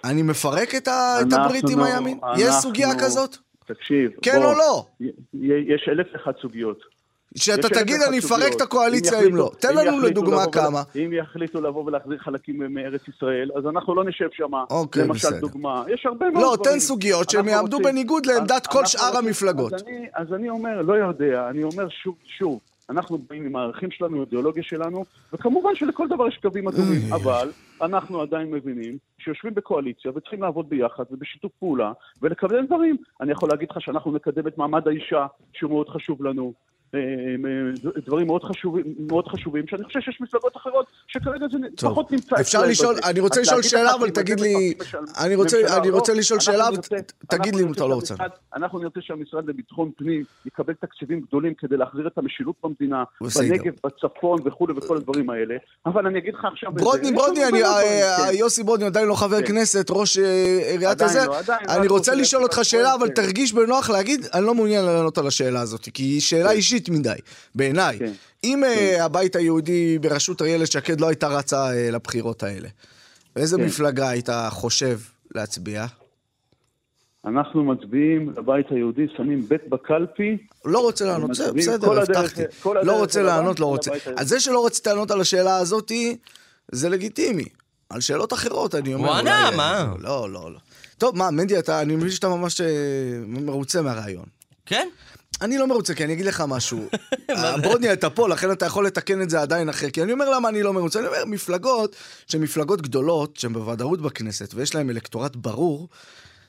[0.04, 2.18] אני מפרק את ה- את אנחנו- הברית עם הימין?
[2.36, 3.36] יש אנחנו- סוגיה כזאת?
[3.66, 4.84] תקשיב, כן בוא, או לא?
[5.74, 6.99] יש אלף ואחת סוגיות.
[7.36, 8.52] שאתה תגיד, אני אפרק.
[8.56, 9.50] את הקואליציה אם לא.
[9.60, 10.82] תן לנו לדוגמה כמה.
[10.96, 14.50] אם יחליטו לבוא ולהחזיר חלקים מארץ ישראל, אז אנחנו לא נשב שם.
[14.70, 15.40] אוקיי, למשל בסדר.
[15.40, 16.64] דוגמה, יש הרבה מאוד לא.
[16.64, 19.72] תן סוגיות שהם יעמדו בניגוד לעמדת כל שאר המפלגות.
[19.74, 22.60] אז אני- אז אני אומר, לא יודע, אני אומר שוב, שוב,
[22.90, 27.50] אנחנו באים עם הערכים שלנו, האידיאולוגיה שלנו, וכמובן שלכל דבר יש קווים אדומים, אבל
[27.82, 32.96] אנחנו עדיין מבינים שיושבים בקואליציה וצריכים לעבוד ביחד ובשיתוף פעולה ולקדם דברים.
[33.20, 36.52] אני יכול להגיד לך שאנחנו נקדם את מעמד האישה, שהוא מאוד חשוב לנו.
[36.94, 41.90] אה, אה, דברים מאוד חשובים, מאוד חשובים, שאני חושב שיש מפלגות אחרות שכרגע זה טוב.
[41.90, 43.10] פחות נמצא אפשר לשאול, בזה.
[43.10, 44.74] אני רוצה לשאול שאלה, אבל תגיד לי,
[45.24, 48.14] אני רוצה- אני לא, רוצה לשאול שאלה, אנחנו לי אם אתה לא רוצה.
[48.56, 53.04] אנחנו נרצה שהמשרד לביטחון פנים יקבל תקציבים גדולים כדי להחזיר את המשילות במדינה.
[53.20, 55.54] בנגב, בצפון וכולי וכל הדברים האלה,
[55.86, 56.72] אבל אני אגיד לך עכשיו...
[56.72, 58.36] ברודני, ברודני, אה, כן.
[58.36, 59.46] יוסי ברודני עדיין לא חבר כן.
[59.46, 61.26] כנסת, ראש עיריית הזה.
[61.26, 63.14] לא, לא, אני רוצה לשאול אותך שאלה, אבל כן.
[63.14, 67.14] תרגיש בנוח להגיד, אני לא מעוניין לענות על השאלה הזאת, כי היא שאלה אישית מדי,
[67.54, 67.98] בעיניי.
[67.98, 68.12] כן.
[68.44, 72.68] אם אה, הבית היהודי בראשות איילת שקד לא הייתה רצה אה, לבחירות האלה,
[73.36, 73.64] באיזה כן.
[73.64, 74.98] מפלגה היית חושב
[75.34, 75.86] להצביע?
[77.26, 82.42] אנחנו מצביעים לבית היהודי, שמים בית בקלפי, לא רוצה לענות, מצביעים בסדר, הבטחתי.
[82.64, 83.90] לא רוצה לענות, לא רוצה.
[84.16, 86.16] אז זה שלא רצית לענות על השאלה הזאתי,
[86.72, 87.44] זה לגיטימי.
[87.90, 89.08] על שאלות אחרות, אני אומר.
[89.08, 89.94] הוא ענה, אולי- מה?
[89.98, 90.58] לא, לא, לא.
[90.98, 92.66] טוב, מה, מנדי, אתה, אני מבין שאתה ממש אה,
[93.26, 94.24] מרוצה מהרעיון.
[94.66, 94.88] כן?
[95.40, 96.88] אני לא מרוצה, כי אני אגיד לך משהו.
[97.62, 99.90] ברודני, אתה פה, לכן אתה יכול לתקן את זה עדיין אחר.
[99.90, 100.98] כי אני אומר למה אני לא מרוצה.
[100.98, 105.88] אני אומר, מפלגות שהן מפלגות גדולות, שהן בוודאות בכנסת, ויש להן אלקטורט ברור,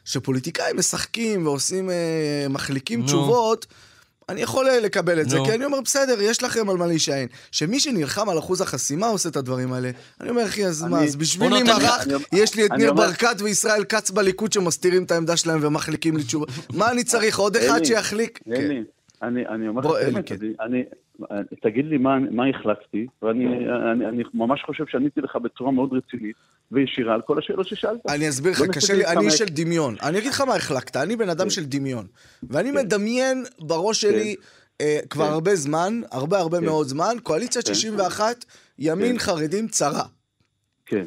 [0.06, 3.06] שפוליטיקאים משחקים ועושים, אה, מחליקים.
[3.06, 3.66] תשובות,
[4.32, 5.38] אני יכול אה, לקבל את זה.
[5.46, 7.28] כי אני אומר, בסדר, יש לכם על מה להישען.
[7.52, 9.92] שמי שנלחם על אחוז החסימה עושה את הדברים האלה.
[10.22, 12.04] אני אומר, אחי, אז מה, אז בשביל מי מרח,
[12.34, 16.24] יש לי את ניר אומר- ברקת וישראל כץ בליכוד שמסתירים את העמדה שלהם ומחליקים לי
[16.24, 16.46] תשובה.
[16.74, 18.40] מה אני צריך, עוד אחד אלי, שיחליק?
[18.46, 18.84] כן.
[19.22, 20.22] אני אומר לך
[21.30, 21.56] כן.
[21.70, 23.46] תגיד לי מה, מה החלקתי, ואני
[23.92, 26.36] אני, אני ממש חושב שעניתי לך בצורה מאוד רצינית
[26.72, 28.00] וישירה על כל השאלות ששאלת.
[28.10, 29.32] אני אסביר לך, קשה לי, אני.
[29.32, 29.96] של דמיון.
[30.04, 32.08] אני אגיד לך מה החלקת, אני בן אדם של דמיון.
[32.44, 34.36] ואני מדמיין בראש שלי
[34.82, 35.32] אה, כבר כן.
[35.32, 36.66] הרבה זמן, הרבה הרבה כן.
[36.66, 37.74] מאוד זמן, קואליציית כן.
[37.74, 38.46] 61,
[38.80, 39.20] ימין כן.
[39.20, 40.04] חרדים צרה.
[40.86, 41.06] כן.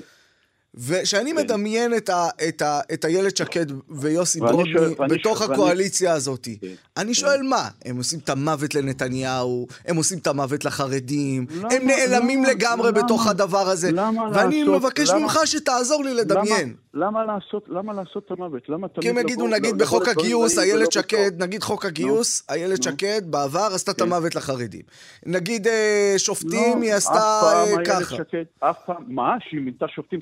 [0.79, 5.53] וכשאני מדמיין את, ה, את, ה, את איילת שקד ויוסי ואני ברודני ואני בתוך שואל-
[5.53, 6.67] הקואליציה הזאת, כן.
[6.97, 7.69] אני שואל מה?
[7.85, 12.89] הם עושים את המוות לנתניהו, הם עושים את המוות לחרדים, למה- הם נעלמים למה- לגמרי
[12.93, 16.75] למה- בתוך הדבר הזה, למה ואני לעשות- מבקש למה- ממך שתעזור לי לדמיין.
[16.95, 18.63] למה, למה, לעשות, למה לעשות את המוות?
[18.69, 20.93] למה תמיד כי הם יגידו, נגיד בחוק הגיוס, איילת?
[20.93, 22.83] שקד, נגיד חוק הגיוס, איילת.
[22.83, 24.03] שקד בעבר עשתה את כן.
[24.03, 24.83] המוות לחרדים.
[25.27, 28.17] נגיד אה, שופטים, היא לא, עשתה אף פעם אה, איילת ככה.
[28.17, 29.31] שקד, אף פעם, מה?
[29.49, 30.19] שהיא מינתה שופטים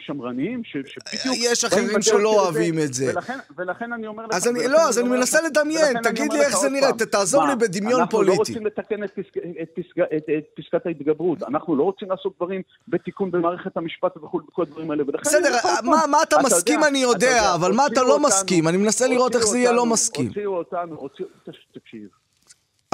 [0.64, 1.36] ש, שבדיוק...
[1.52, 3.12] יש אחרים שלא של אוהבים את זה.
[3.14, 4.34] ולכן, ולכן אני אומר לך...
[4.34, 8.00] אז אני- לא, אז אני מנסה לדמיין, תגיד לי איך זה נראה, תעזור לי בדמיון
[8.00, 8.32] אנחנו פוליטי.
[8.32, 12.32] לא רוצים לתקן את, פסק, את, פסק, את, את פסקת ההתגברות, אנחנו לא רוצים לעשות
[12.36, 15.22] דברים בתיקון במערכת המשפט וכו' וכל הדברים האלה, ולכן...
[15.22, 18.68] בסדר, מה- אתה מסכים אני יודע, אבל מה אתה לא מסכים?
[18.68, 20.26] אני מנסה לראות איך זה יהיה לא מסכים.
[20.26, 21.28] הוציאו אותנו, הוציאו...
[21.72, 22.08] תקשיב.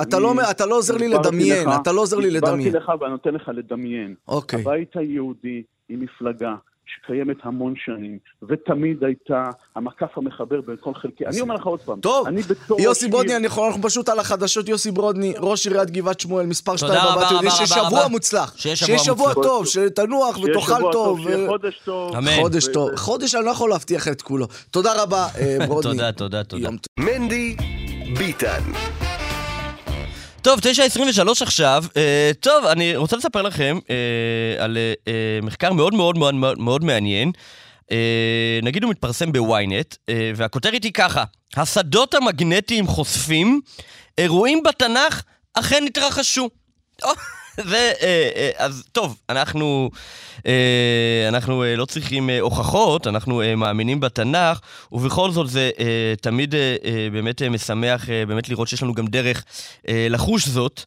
[0.03, 2.61] אתה לא אתה לא עוזר לי לדמיין, לך- אתה לא עוזר לי לדמיין.
[2.68, 4.14] הסברתי לך ואני נותן לך לדמיין.
[4.28, 4.61] אוקיי.
[4.61, 6.55] הבית היהודי היא מפלגה
[6.97, 8.18] שקיימת המון שנים,
[8.49, 9.45] ותמיד הייתה
[9.76, 11.26] המקף המחבר בין כל חלקי.
[11.26, 12.80] אני אומר לך עוד פעם, טוב, אני בתור...
[12.80, 17.07] יוסי ברודני, אנחנו פשוט על החדשות, יוסי ברודני, ראש עיריית גבעת שמואל, מספר תודה 2
[17.07, 18.09] רבה, בבת יהודי, ששבוע.
[18.09, 18.55] מוצלח.
[18.57, 19.34] שיהיה שיהיה שבוע.
[19.34, 21.20] טוב, שתנוח ותאכל שבוע טוב.
[21.22, 22.16] שיהיה ו- חודש טוב.
[22.16, 22.36] אמן.
[22.41, 22.97] חודש טוב.
[22.97, 24.47] חודש אני לא יכול להבטיח את כולו.
[24.70, 25.93] תודה רבה, אה, ברודני.
[25.93, 26.68] תודה, תודה, תודה.
[26.99, 27.57] מנדי
[28.18, 29.07] ביטן.
[30.43, 31.84] טוב, 9.23 עכשיו.
[31.97, 34.78] אה, טוב, אני רוצה לספר לכם אה, על
[35.09, 35.12] אה,
[35.43, 37.32] מחקר מאוד מאוד מאוד מאוד, מעניין.
[37.91, 41.24] אה, נגיד הוא מתפרסם בוויינט, אה, והכותרת היא ככה:
[41.57, 43.61] השדות המגנטיים חושפים,
[44.18, 45.22] אירועים בתנ"ך
[45.55, 46.49] אכן התרחשו.
[47.64, 49.90] זה, אה, אה, אז טוב, אנחנו,
[50.46, 54.61] אה, אנחנו לא צריכים הוכחות, אנחנו מאמינים בתנ"ך,
[54.92, 55.70] ובכל זאת זה
[56.20, 56.54] תמיד
[57.12, 59.44] באמת משמח באמת לראות שיש לנו גם דרך
[59.88, 60.82] לחוש זאת.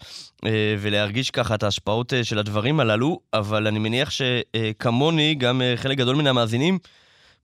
[0.80, 6.28] ולהרגיש ככה את ההשפעות של הדברים הללו, אבל אני מניח שכמוני, גם חלק גדול מן
[6.28, 6.80] המאזינים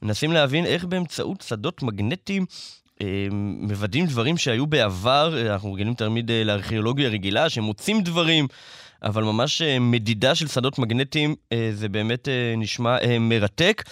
[0.01, 2.45] מנסים להבין איך באמצעות שדות מגנטיים
[3.59, 8.47] מוודאים דברים שהיו בעבר, אנחנו רגילים תמיד לארכיאולוגיה רגילה, שמוצאים דברים,
[9.03, 13.83] אבל ממש אה, מדידה של שדות מגנטיים אה, זה באמת אה, נשמע מרתק.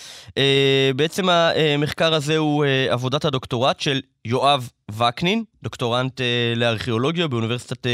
[0.96, 6.22] בעצם המחקר הזה הוא עבודת הדוקטורט של יואב וקנין, דוקטורנט
[6.56, 7.88] לארכיאולוגיה באוניברסיטת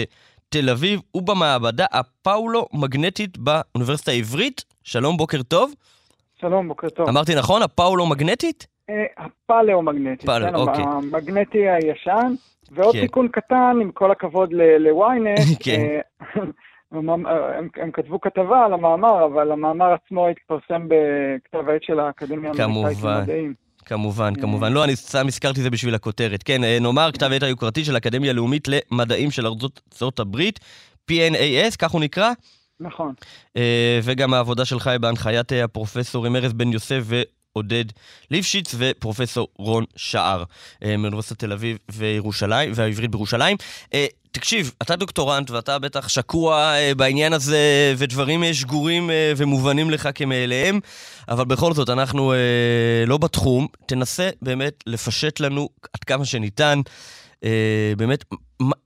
[0.49, 4.63] תל אביב, ובמעבדה הפאולו-מגנטית באוניברסיטה העברית.
[4.83, 5.73] שלום, בוקר טוב.
[6.41, 7.09] שלום, בוקר טוב.
[7.09, 7.61] אמרתי נכון?
[7.61, 8.67] הפאולו-מגנטית?
[9.17, 10.83] הפלאו-מגנטי, פלאו, כן, אוקיי.
[10.83, 12.33] המגנטי הישן,
[12.71, 13.01] ועוד כן.
[13.01, 15.99] תיקון קטן, עם כל הכבוד ל-ynet, כן.
[16.93, 21.99] אה, הם, הם, הם כתבו כתבה על המאמר, אבל המאמר עצמו התפרסם בכתב העת של
[21.99, 22.97] האקדמיה האמריקאית.
[23.03, 23.53] למדעים.
[23.85, 24.73] כמובן, כמובן.
[24.73, 26.43] לא, אני סתם הזכרתי את זה בשביל הכותרת.
[26.43, 30.59] כן, אה, נאמר כתב העת היוקרתי של האקדמיה הלאומית למדעים של ארצות הברית,
[31.11, 32.31] PNAS, כך הוא נקרא,
[32.79, 33.13] נכון.
[33.57, 37.03] אה, וגם העבודה שלך היא בהנחיית אה, הפרופסורים ארז בן יוסף
[37.55, 37.85] ועודד
[38.31, 40.43] ליפשיץ ופרופסור רון שער
[40.83, 43.57] אה, מאוניברסיטת תל אביב וירושלים, והעברית בירושלים.
[43.93, 50.79] אה, תקשיב, אתה דוקטורנט ואתה בטח שקוע אה, בעניין הזה ודברים שגורים ומובנים לך כמאליהם,
[51.29, 52.33] אבל בכל זאת אנחנו
[53.07, 53.67] לא בתחום.
[53.85, 56.81] תנסה באמת לפשט לנו עד כמה שניתן.
[57.97, 58.23] באמת,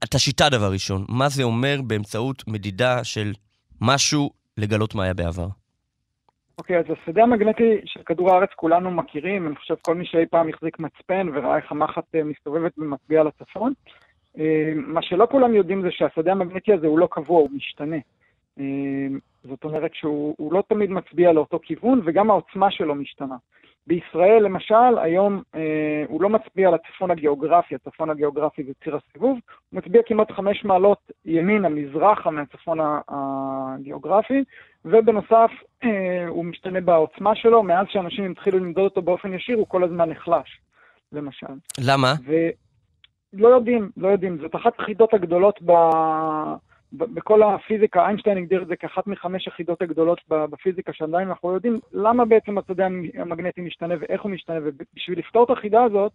[0.04, 3.32] את השיטה דבר ראשון, מה זה אומר באמצעות מדידה של
[3.80, 5.48] משהו לגלות מה היה בעבר.
[6.58, 10.48] אוקיי, אז השדה המגנטי של כדור הארץ כולנו מכירים, אני חושב כל מי שאי פעם
[10.48, 13.72] החזיק מצפן וראה איך המחט אה, מסתובבת ומצביעה לצפון.
[14.38, 17.96] אה, מה שלא כולם יודעים זה שהשדה המגנטי הזה הוא לא קבוע, הוא משתנה.
[18.58, 19.06] אה,
[19.44, 23.36] זאת אומרת שהוא הוא לא תמיד מצביע לאותו כיוון, וגם העוצמה שלו משתנה.
[23.86, 29.38] בישראל, למשל, היום אה, הוא לא מצביע לצפון הגיאוגרפי, הצפון הגיאוגרפי זה ציר הסיבוב,
[29.70, 32.78] הוא מצביע כמעט חמש מעלות ימינה, מזרחה מהצפון
[33.08, 34.44] הגיאוגרפי,
[34.84, 35.50] ובנוסף,
[35.84, 40.10] אה, הוא משתנה בעוצמה שלו, מאז שאנשים התחילו למדוד אותו באופן ישיר, הוא כל הזמן
[40.10, 40.60] נחלש,
[41.12, 41.46] למשל.
[41.78, 42.14] למה?
[42.24, 44.38] ולא יודעים, לא יודעים.
[44.38, 45.72] זאת אחת החידות הגדולות ב...
[46.92, 52.24] בכל הפיזיקה, איינשטיין הגדיר את זה כאחת מחמש החידות הגדולות בפיזיקה, שעדיין אנחנו יודעים למה
[52.24, 56.12] בעצם השדה המגנטי משתנה ואיך הוא משתנה, ובשביל לפתור את החידה הזאת,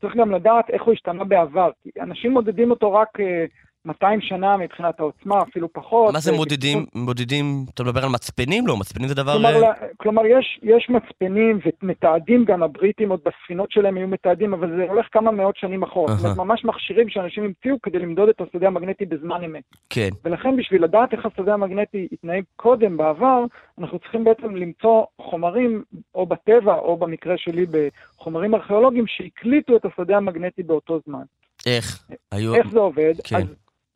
[0.00, 1.70] צריך גם לדעת איך הוא השתנה בעבר.
[1.82, 3.44] כי אנשים מודדים אותו רק אה,
[3.86, 6.12] 200 שנה מבחינת העוצמה, אפילו פחות.
[6.12, 6.84] מה זה ו- מודדים?
[6.94, 8.66] מודדים, אתה מדבר על מצפנים?
[8.66, 9.32] לא, מצפנים זה דבר...
[9.32, 14.54] כלומר, אה, לה- כלומר יש, יש מצפנים ומתעדים, גם הבריטים עוד בספינות שלהם היו מתעדים,
[14.54, 16.14] אבל זה הולך כמה מאות שנים אחורה.
[16.14, 16.36] זאת אומרת.
[16.36, 19.62] ממש מכשירים שאנשים המציאו כדי למדוד את השדה המגנטי בזמן אמת.
[19.90, 20.08] כן.
[20.24, 23.44] ולכן בשביל לדעת איך השדה המגנטי התנהג קודם, בעבר,
[23.78, 25.82] אנחנו צריכים בעצם למצוא חומרים,
[26.14, 31.22] או בטבע, או במקרה שלי בחומרים ארכיאולוגיים, שהקליטו את השדה המגנטי באותו זמן.
[31.66, 32.04] איך?
[32.32, 32.54] היו...
[32.54, 33.12] איך זה עובד?
[33.24, 33.36] כן.
[33.36, 33.44] אז,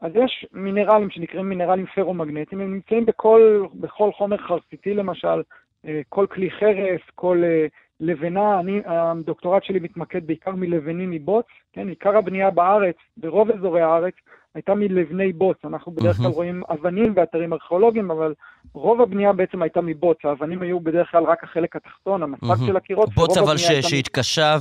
[0.01, 5.43] אז יש מינרלים שנקראים מינרלים פרומגנטיים, הם נמצאים בכל, בכל חומר חרסיתי למשל,
[5.87, 7.67] אה, כל כלי חרס, כל אה,
[8.01, 14.15] לבנה, אני, הדוקטורט שלי מתמקד בעיקר מלבנים מבוץ, כן, עיקר הבנייה בארץ, ברוב אזורי הארץ,
[14.55, 15.57] הייתה מלבני בוץ.
[15.65, 16.27] אנחנו בדרך כלל.
[16.27, 18.35] רואים אבנים באתרים ארכיאולוגיים, אבל
[18.75, 20.19] רוב הבנייה בעצם הייתה מבוץ.
[20.25, 22.67] האבנים היו בדרך כלל רק החלק התחתון, מהמם.
[22.67, 23.09] של הקירות.
[23.15, 24.57] בוץ אבל שהתקשה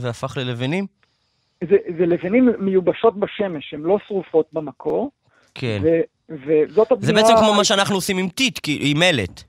[0.00, 0.86] והפך ללבנים?
[1.64, 5.10] זה, זה לבנים מיובשות בשמש, הן לא שרופות במקור,
[5.54, 5.78] כן.
[5.82, 5.88] ו,
[6.28, 7.06] וזאת הבנייה...
[7.06, 9.42] זה בעצם כמו מה שאנחנו עושים עם טיט, עם מלט.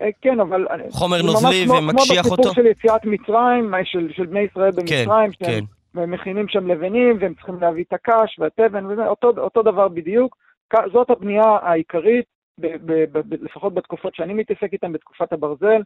[0.00, 0.66] אה, כן, אבל...
[0.90, 2.42] חומר זה ממש נוזלי כמו- ומקשיח כמו אותו?
[2.42, 5.44] בסיפור של יציאת מצרים, אה, של, של בני ישראל במצרים, כן.
[5.44, 5.64] שהם
[5.94, 10.36] והם מכינים שם לבנים, והם צריכים להביא את הקש והתבן, וזה, אותו, אותו דבר בדיוק.
[10.92, 12.24] זאת הבנייה העיקרית,
[12.60, 15.82] ב, ב, ב, ב, לפחות בתקופות שאני מתעסק איתן, בתקופת הברזל,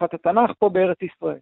[0.00, 1.38] תקופת התנ"ך, פה בארץ ישראל.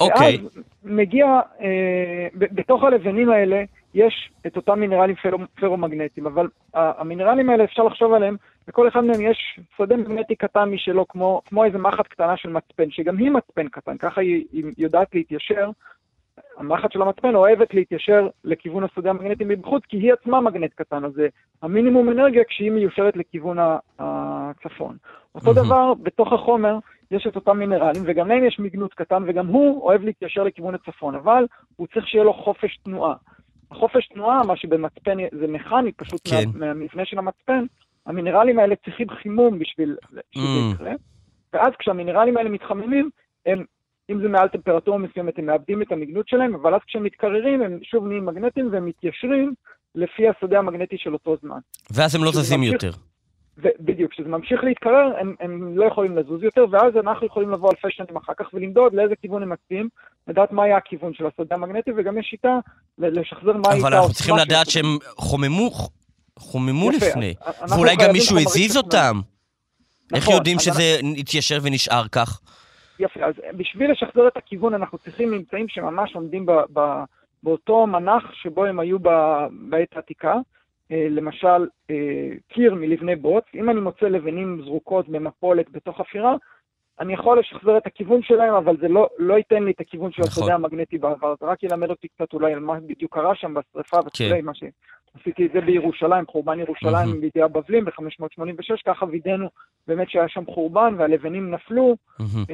[0.00, 0.38] אוקיי.
[0.42, 1.26] ואז מגיע,
[1.60, 8.12] אה, בתוך הלבנים האלה יש את אותם מינרלים פרו, פרומגנטיים, אבל המינרלים האלה אפשר לחשוב
[8.12, 8.36] עליהם,
[8.68, 12.90] לכל אחד מהם יש שדה מגנטי קטן משלו, כמו, כמו איזה מחט קטנה של מצפן,
[12.90, 15.70] שגם היא מצפן קטן, ככה היא, היא יודעת להתיישר.
[16.56, 21.12] המחט של המצפן אוהבת להתיישר לכיוון השדה המגנטי מבחוץ, כי היא עצמה מגנט קטן, אז
[21.12, 21.28] זה
[21.62, 23.58] המינימום אנרגיה כשהיא מיושרת לכיוון
[23.98, 24.96] הצפון.
[25.34, 25.52] אותו.
[25.52, 26.78] דבר, בתוך החומר
[27.14, 31.14] יש את אותם מינרלים, וגם להם יש מגנוט קטן, וגם הוא אוהב להתיישר לכיוון הצפון,
[31.14, 31.46] אבל
[31.76, 33.14] הוא צריך שיהיה לו חופש תנועה.
[33.70, 36.44] החופש תנועה, מה שבמצפן זה מכני, פשוט כן.
[36.54, 37.64] מה, מהמבנה של המצפן,
[38.06, 39.96] המינרלים האלה צריכים חימום בשביל
[40.34, 40.74] שזה Mm.
[40.74, 40.92] יקרה,
[41.52, 43.10] ואז כשהמינרלים האלה מתחממים,
[43.46, 43.64] הם,
[44.10, 47.78] אם זה מעל טמפרטורה מסוימת, הם מאבדים את המגנות שלהם, אבל אז כשהם מתקררים, הם
[47.82, 49.54] שוב נהיים מגנטיים והם מתיישרים
[49.94, 51.58] לפי השדה המגנטי של אותו זמן.
[51.90, 52.90] ואז הם לא שזה זזים יותר.
[53.58, 57.88] בדיוק, כשזה ממשיך להתקרר, הם, הם לא יכולים לזוז יותר, ואז אנחנו יכולים לבוא אלפי
[57.90, 59.88] שנים אחר כך ולמדוד לאיזה כיוון הם מצביעים,
[60.28, 62.58] לדעת מה היה הכיוון של השדה המגנטי, וגם יש שיטה
[62.98, 63.88] לשחזר מה הייתה...
[63.88, 65.70] אבל אנחנו צריכים לדעת שהם חוממו,
[66.38, 67.34] חוממו יפה, לפני,
[67.68, 69.20] ואולי גם מישהו הזיז אותם.
[70.04, 71.14] נכון, איך יודעים שזה אנחנו...
[71.18, 72.40] התיישר ונשאר כך?
[72.98, 76.80] יפה, אז בשביל לשחזר את הכיוון אנחנו צריכים ממצאים שממש עומדים ב, ב,
[77.42, 79.08] באותו מנח שבו הם היו ב,
[79.50, 80.34] בעת העתיקה.
[80.92, 86.36] אה, למשל, אה, קיר מלבני בוץ, אם אני מוצא לבנים זרוקות במפולת בתוך חפירה,
[87.00, 90.22] אני יכול לשחזר את הכיוון שלהם, אבל זה לא, לא ייתן לי את הכיוון של
[90.22, 90.42] נכון.
[90.42, 93.98] השדה המגנטי בעבר, זה רק ילמד אותי קצת אולי על מה בדיוק קרה שם בשרפה
[93.98, 94.44] וכולי, כן.
[94.44, 97.20] מה שעשיתי את זה בירושלים, חורבן ירושלים mm-hmm.
[97.20, 99.48] בידי הבבלים ב-586, ככה וידאנו
[99.86, 102.52] באמת שהיה שם חורבן והלבנים נפלו, mm-hmm.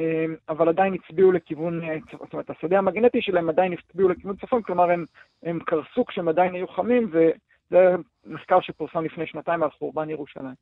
[0.49, 4.91] אבל עדיין הצביעו לכיוון, אה, זאת אומרת, השדה המגנטי שלהם עדיין הצביעו לכיוון צפון, כלומר
[4.91, 5.05] הם,
[5.43, 7.29] הם קרסו כשהם עדיין היו חמים, ו...
[7.71, 7.95] זה
[8.25, 10.53] מחקר שפורסם לפני שנתיים על חורבן ירושלים.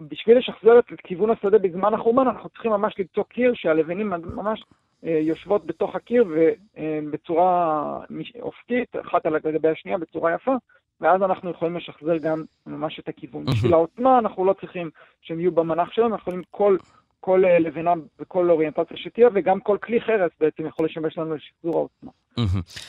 [0.00, 4.64] בשביל לשחזר את כיוון השדה בזמן החורבן, אנחנו צריכים ממש למצוא קיר שהלבנים ממש
[5.04, 7.98] אה, יושבות בתוך הקיר ובצורה
[8.40, 10.54] אופקית, אחת על גבי השנייה בצורה יפה,
[11.00, 13.44] ואז אנחנו יכולים לשחזר גם ממש את הכיוון.
[13.44, 14.90] בשביל העוצמה אנחנו לא צריכים
[15.20, 16.76] שהם יהיו במנח שלנו, אנחנו יכולים כל
[17.24, 21.78] כל אה, לבנה וכל אוריינטציה שתהיה, וגם כל כלי חרס בעצם יכול לשמש לנו לשחזור
[21.78, 22.10] העוצמה.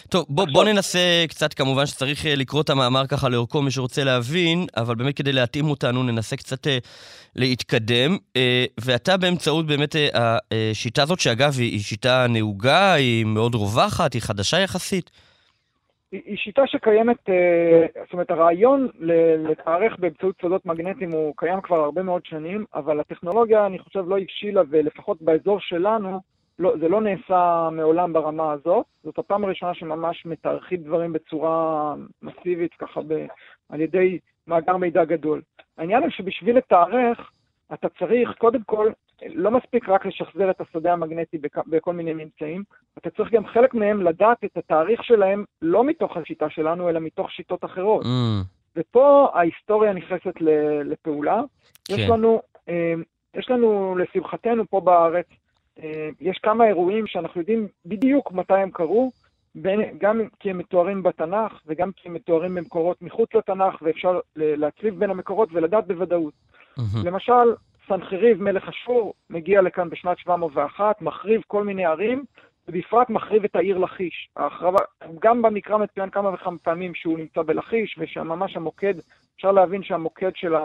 [0.09, 4.03] טוב, בוא, בוא ננסה קצת, כמובן שצריך אה, לקרוא את המאמר ככה לאורכו, מי שרוצה
[4.03, 6.77] להבין, אבל באמת כדי להתאים אותנו, ננסה קצת אה,
[7.35, 8.17] להתקדם.
[8.81, 15.11] ואתה באמצעות באמת השיטה הזאת, שאגב, היא שיטה נהוגה, היא מאוד רווחת, היא חדשה יחסית.
[16.13, 18.87] היא שיטה שקיימת, אה, זאת אומרת, הרעיון
[19.49, 24.17] לתארך באמצעות שדות מגנטיים הוא קיים כבר הרבה מאוד שנים, אבל הטכנולוגיה, אני חושב, לא
[24.17, 26.19] הבשילה, ולפחות באזור שלנו,
[26.59, 28.85] לא, זה לא נעשה מעולם ברמה הזאת.
[29.03, 33.25] זאת הפעם הראשונה שממש מתארכים דברים בצורה מסיבית, ככה ב,
[33.69, 35.41] על ידי מאגר מידע גדול.
[35.77, 37.31] העניין הוא שבשביל לתארך,
[37.73, 38.91] אתה צריך קודם כל
[39.29, 42.63] לא מספיק רק לשחזר את השדה המגנטי בכל מיני ממצאים,
[42.97, 47.31] אתה צריך גם חלק מהם לדעת את התאריך שלהם לא מתוך השיטה שלנו, אלא מתוך
[47.31, 48.05] שיטות אחרות.
[48.05, 48.07] Mm.
[48.75, 50.33] ופה ההיסטוריה נכנסת
[50.85, 51.41] לפעולה.
[51.85, 51.93] כן.
[51.93, 52.93] יש לנו, אה,
[53.35, 55.25] יש לנו, לשמחתנו, פה בארץ,
[55.83, 59.11] אה, יש כמה אירועים שאנחנו יודעים בדיוק מתי הם קרו,
[59.55, 64.99] בין, גם כי הם מתוארים בתנ"ך וגם כי הם מתוארים במקורות מחוץ לתנ"ך, ואפשר להצליב
[64.99, 66.33] בין המקורות ולדעת בוודאות.
[66.79, 67.03] Mm-hmm.
[67.03, 67.53] למשל,
[67.87, 72.23] סנחריב, מלך אשור, מגיע לכאן בשנת 701, מחריב כל מיני ערים,
[72.67, 74.29] ובפרט מחריב את העיר לכיש.
[74.35, 74.79] ההחרבה,
[75.19, 78.93] גם במקרא מצוין כמה וכמה פעמים שהוא נמצא בלכיש, ושממש המוקד,
[79.35, 80.55] אפשר להבין שהמוקד של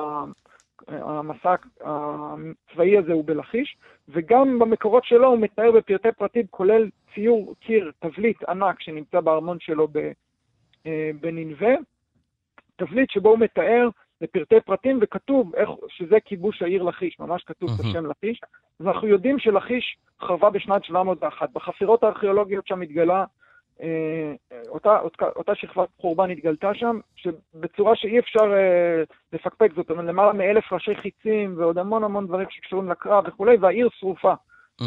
[0.89, 3.77] המסע הצבאי הזה הוא בלכיש,
[4.09, 9.89] וגם במקורות שלו הוא מתאר בפרטי פרטים, כולל ציור קיר, תבליט ענק שנמצא בארמון שלו
[10.87, 11.75] אה, בנינווה,
[12.77, 13.89] תבליט שבו הוא מתאר
[14.21, 18.41] לפרטי פרטים, וכתוב איך, שזה כיבוש העיר לכיש, ממש כתוב את השם לכיש.
[18.81, 21.51] ואנחנו יודעים שלכיש חרבה בשנת 701.
[21.53, 23.25] בחפירות הארכיאולוגיות שם התגלה,
[23.83, 24.35] אה,
[24.69, 29.03] אותה, אותה, אותה שכבת חורבן התגלתה שם, שבצורה שאי אפשר אה,
[29.33, 33.89] לפקפק, זאת אומרת, למעלה מאלף ראשי חיצים ועוד המון המון דברים שקשורים לקרב וכולי, והעיר
[33.93, 34.33] שרופה.
[34.81, 34.85] Mm.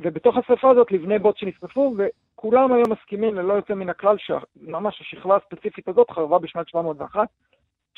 [0.00, 5.36] ובתוך השרפה הזאת לבני בוט שנשרפו, וכולם היום מסכימים ללא יוצא מן הכלל שממש השכבה
[5.36, 7.28] הספציפית הזאת חרבה בשנת 701.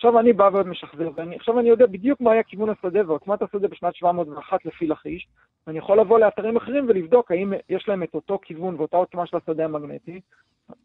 [0.04, 3.68] עכשיו אני בא ועוד משחזר, ועכשיו אני יודע בדיוק מה היה כיוון השדה ועוצמת השדה
[3.68, 5.28] בשנת 701 לפי לכיש,
[5.66, 9.36] ואני יכול לבוא לאתרים אחרים ולבדוק האם יש להם את אותו כיוון ואותה עוצמה של
[9.36, 10.20] השדה המגנטי,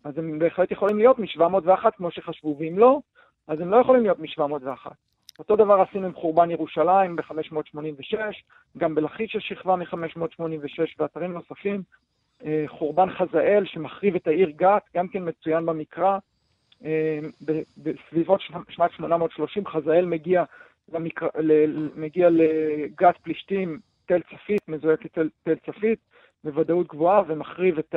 [0.03, 2.99] אז הם בהחלט יכולים להיות מ-701 כמו שחשבו, ואם לא,
[3.47, 4.91] אז הם לא יכולים להיות מ-701.
[5.39, 8.17] אותו דבר עשינו עם חורבן ירושלים ב-586,
[8.77, 11.81] גם בלכיש יש שכבה מ-586 ואתרים נוספים.
[12.45, 16.17] אה, חורבן חזאל שמחריב את העיר גת, גם כן מצוין במקרא.
[16.85, 17.19] אה,
[17.77, 20.43] בסביבות שנת 830 חזאל מגיע,
[20.93, 21.27] למקר...
[21.95, 25.99] מגיע לגת פלישתים, תל צפית, מזוהה כתל תל צפית,
[26.43, 27.95] בוודאות גבוהה, ומחריב את,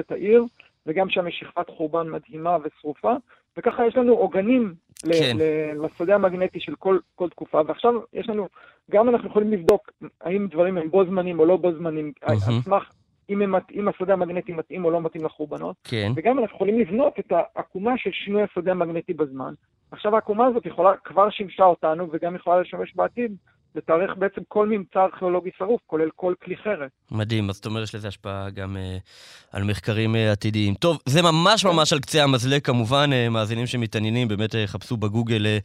[0.00, 0.44] את העיר,
[0.86, 3.14] וגם שם יש שכבת חורבן מדהימה ושרופה,
[3.56, 5.36] וככה יש לנו עוגנים כן.
[5.82, 8.48] לשדה המגנטי של כל, כל תקופה, ועכשיו יש לנו,
[8.90, 9.90] גם אנחנו יכולים לבדוק
[10.20, 12.30] האם דברים הם בו זמנים או לא בו זמנים, mm-hmm.
[12.30, 12.90] על סמך
[13.30, 15.76] אם, הם, אם השדה המגנטי מתאים או לא מתאים לחורבנות.
[15.84, 16.12] כן.
[16.16, 19.54] וגם אנחנו יכולים לבנות את העקומה של שינוי השדה המגנטי בזמן.
[19.90, 23.36] עכשיו העקומה הזאת יכולה, כבר שימשה אותנו וגם יכולה לשמש בעתיד
[23.74, 26.90] לתארך בעצם כל ממצא ארכיאולוגי שרוף, כולל כל כלי חרס.
[27.10, 28.96] מדהים, אז זאת אומרת יש לזה השפעה גם אה,
[29.52, 30.74] על מחקרים אה, עתידיים.
[30.74, 35.46] טוב, זה ממש ממש על קצה המזלג, כמובן, אה, מאזינים שמתעניינים, באמת אה, חפשו בגוגל
[35.46, 35.58] אה,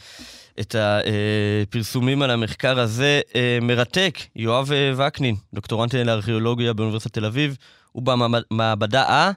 [0.60, 3.22] את הפרסומים על המחקר הזה.
[3.36, 7.58] אה, מרתק, יואב אה, וקנין, דוקטורנט לארכיאולוגיה באוניברסיטת תל אביב,
[7.92, 9.32] הוא במעבדה ה...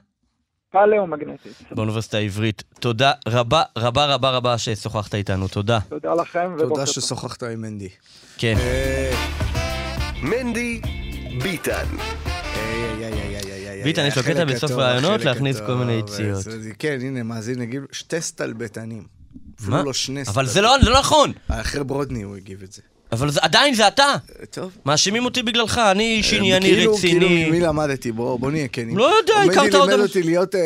[0.73, 1.61] פלאומגנטית.
[1.71, 2.63] באוניברסיטה העברית.
[2.79, 5.79] תודה רבה רבה רבה רבה ששוחחת איתנו, תודה.
[5.89, 6.85] תודה לכם, ובוקר תודה.
[6.85, 7.89] ששוחחת עם מנדי.
[8.37, 8.55] כן.
[8.59, 9.13] אה,
[10.21, 10.81] מנדי
[11.43, 11.85] ביטן.
[13.83, 16.45] ביטן, יש לו קטע בסוף החלק להכניס כל מיני אה, יציאות.
[16.79, 19.03] כן, הנה, מאזין, נגיד, שתי סטלבטנים.
[19.03, 19.75] מה?
[19.75, 20.53] אפילו לא שני אבל סטלבטנים.
[20.53, 21.31] זה לא זה לא נכון!
[21.47, 22.81] אחרי ברודני הוא הגיב את זה.
[23.13, 24.03] אבל זה- עדיין זה אתה!
[24.03, 24.15] אה,
[24.51, 24.71] טוב.
[24.85, 27.45] מאשימים אותי בגללך, אני איש ענייני כאילו- כאילו רציני.
[27.49, 28.97] ממי למדתי, בוא בוא נהיה כנים.
[28.97, 30.21] לא יודע, הכרת מנדי עוד לימד אנשים.
[30.21, 30.61] אותי להיות אה,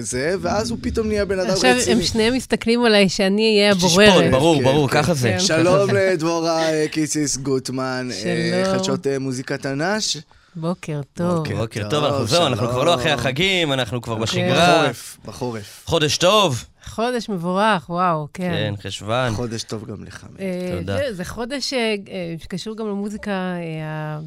[0.00, 1.92] זה, ואז הוא פתאום נהיה בן אדם עכשיו רציני.
[2.00, 4.08] הם שניהם מסתכלים עליי שאני אהיה הבוררת.
[4.10, 5.02] תשפוט, ברור, כן, ברור, כן.
[5.02, 5.28] ככה זה.
[5.28, 5.40] כן.
[5.40, 8.74] שלום לדבורה אה, קיציס גוטמן, אה, שלום.
[8.78, 10.16] חדשות אה, מוזיקת תנ"ש.
[10.56, 11.34] בוקר טוב.
[11.36, 11.56] בוקר.
[11.56, 12.68] בוקר טוב, טוב, אנחנו זהו, אנחנו.
[12.68, 14.78] כבר לא אחרי החגים, אנחנו כבר בשגרה.
[14.82, 15.82] בחורף, בחורף.
[15.84, 16.64] חודש טוב.
[16.84, 18.50] חודש מבורך, וואו, כן.
[18.52, 19.32] כן, חשוון.
[19.34, 20.26] חודש טוב גם לך.
[20.40, 20.96] אה, תודה.
[20.96, 21.78] זה- זה חודש אה,
[22.08, 24.18] אה, שקשור גם למוזיקה אה,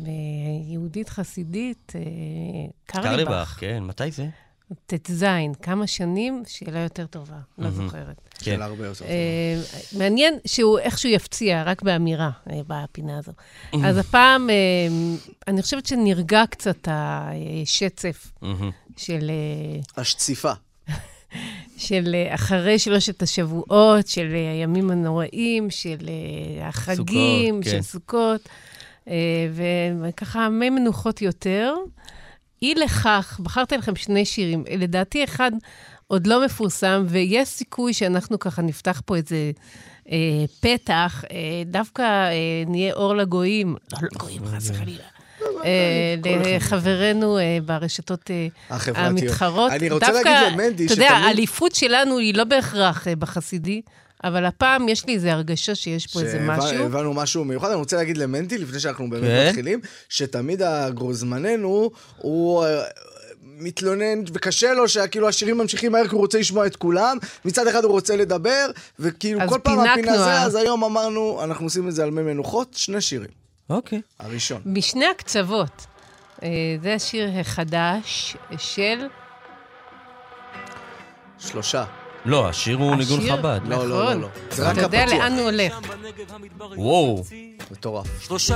[0.68, 2.02] היהודית-חסידית, אה,
[2.86, 3.56] קרליבך, קרליבך.
[3.60, 4.28] כן, מתי זה?
[4.88, 5.26] ט"ז,
[5.62, 8.16] כמה שנים, שאלה יותר טובה, לא זוכרת.
[8.30, 8.46] כן.
[8.46, 9.10] שאלה הרבה יותר טובה.
[9.10, 9.62] אה,
[9.98, 13.32] מעניין שהוא איכשהו יפציע, רק באמירה, אה, בפינה הזו.
[13.86, 14.56] אז הפעם, אה,
[15.48, 18.32] אני חושבת שנרגע קצת השצף.
[18.98, 19.32] של...
[19.32, 20.52] אה, השציפה.
[21.78, 27.82] של אה, אחרי שלושת השבועות, של אה, הימים הנוראים, של אה, החגים, סוכות, של כן.
[27.82, 28.50] סוכות,
[30.02, 31.74] וככה מי מנוחות יותר.
[32.62, 34.64] אי לכך, בחרתי לכם שני שירים.
[34.78, 35.52] לדעתי, אחד
[36.08, 39.52] עוד לא מפורסם, ויש סיכוי שאנחנו ככה נפתח פה איזה
[40.12, 45.04] אה, פתח, אה, דווקא אה, נהיה אור לגויים, לא לגויים, חס וחלילה.
[45.66, 46.16] אה,
[46.56, 49.08] לחברינו אה, ברשתות אה, החברתיות.
[49.08, 49.72] המתחרות.
[49.72, 53.82] אני רוצה להגיד למנדי אתה יודע, שתמיד- האליפות שלנו היא לא בהכרח בחסידי,
[54.24, 56.86] אבל הפעם יש לי איזו הרגשה שיש פה איזה משהו.
[56.86, 57.68] הבנו משהו מיוחד.
[57.68, 59.48] אני רוצה להגיד למנטי, לפני שאנחנו באמת כן.
[59.50, 59.80] מתחילים,
[60.10, 62.66] שתמיד הגרוזמננו, הוא...
[63.58, 67.18] מתלונן, וקשה לו שכאילו השירים ממשיכים מהר, כי הוא רוצה לשמוע את כולם.
[67.46, 68.66] מצד אחד הוא רוצה לדבר,
[69.00, 70.42] וכאילו כל פעם הפינה זה?
[70.42, 73.43] אז היום אמרנו, אנחנו עושים את זה על מי מנוחות, שני שירים.
[73.74, 74.02] אוקיי.
[74.20, 74.62] הראשון.
[74.66, 75.86] משני הקצוות.
[76.44, 76.50] אה,
[76.82, 79.08] זה השיר החדש של...
[81.40, 82.03] שלושה.
[82.26, 83.60] לא, השיר הוא ניגון חב"ד.
[83.66, 84.22] לא, לא, לא, נכון.
[84.22, 84.28] לא.
[84.52, 85.06] זה רק אתה יודע.
[85.06, 85.80] לאן הוא הולך.
[86.76, 87.24] וואו.
[87.72, 88.08] מטורף.
[88.22, 88.56] שלושת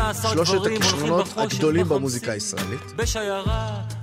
[0.65, 1.89] הכישרונות הגדולים.
[1.89, 2.79] במוזיקה הישראלית.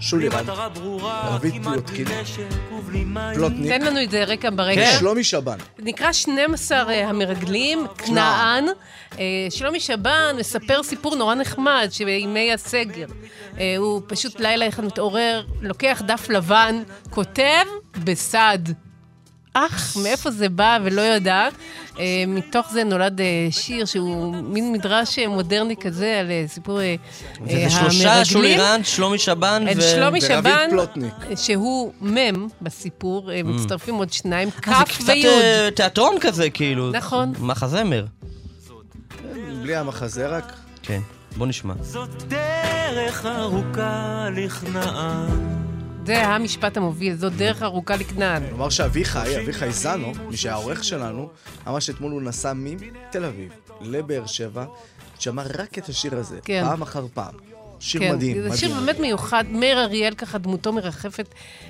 [0.00, 2.06] שולי בלי רנד, מטרה ברורה, רביד כמעט פלוטקין.
[3.34, 4.74] פלוטניק, תן לנו את זה רקע ברקע.
[4.74, 4.96] כן.
[4.98, 5.56] שלומי שבן.
[5.78, 8.64] נקרא 12 אה, המרגלים, כנען.
[9.18, 13.06] אה, שלומי שבן מספר סיפור נורא נחמד, שבימי הסגר.
[13.58, 17.64] אה, הוא פשוט לילה אחד מתעורר, לוקח דף לבן, כותב
[18.04, 18.58] בסד.
[19.54, 21.52] אך, מאיפה זה בא ולא יודעת.
[21.98, 26.96] אה, מתוך זה נולד אה, שיר שהוא מין מדרש אה, מודרני כזה על סיפור וזה
[27.50, 28.60] אה, שלושה, שולי המרגלים.
[28.60, 29.82] רנד, שלומי שבן ו...
[29.82, 30.70] שלומי שבן.
[31.36, 35.70] שהוא מ' בסיפור, אה, מצטרפים עוד שניים, כ' אה, זה קצת וי'.
[35.76, 36.90] תיאטרון כזה, כאילו.
[36.90, 37.32] נכון.
[37.38, 38.04] מחזמר.
[39.62, 40.52] בלי המחזה רק.
[40.82, 41.00] כן,
[41.36, 41.74] בוא נשמע.
[41.80, 45.73] זאת דרך ארוכה לכנען.
[46.06, 48.42] זה המשפט המוביל, זאת דרך ארוכה לכנען.
[48.48, 51.28] כלומר שאביחי, אביחי זנו, מי שהיה העורך שלנו,
[51.68, 54.64] אמר שאתמול הוא נסע מתל אביב לבאר שבע,
[55.18, 56.62] שמע רק את השיר הזה, כן.
[56.68, 57.34] פעם אחר פעם.
[57.80, 58.50] שיר כן, מדהים, מדהים.
[58.52, 59.44] זה שיר באמת מיוחד.
[59.50, 61.26] מאיר אריאל, ככה דמותו מרחפת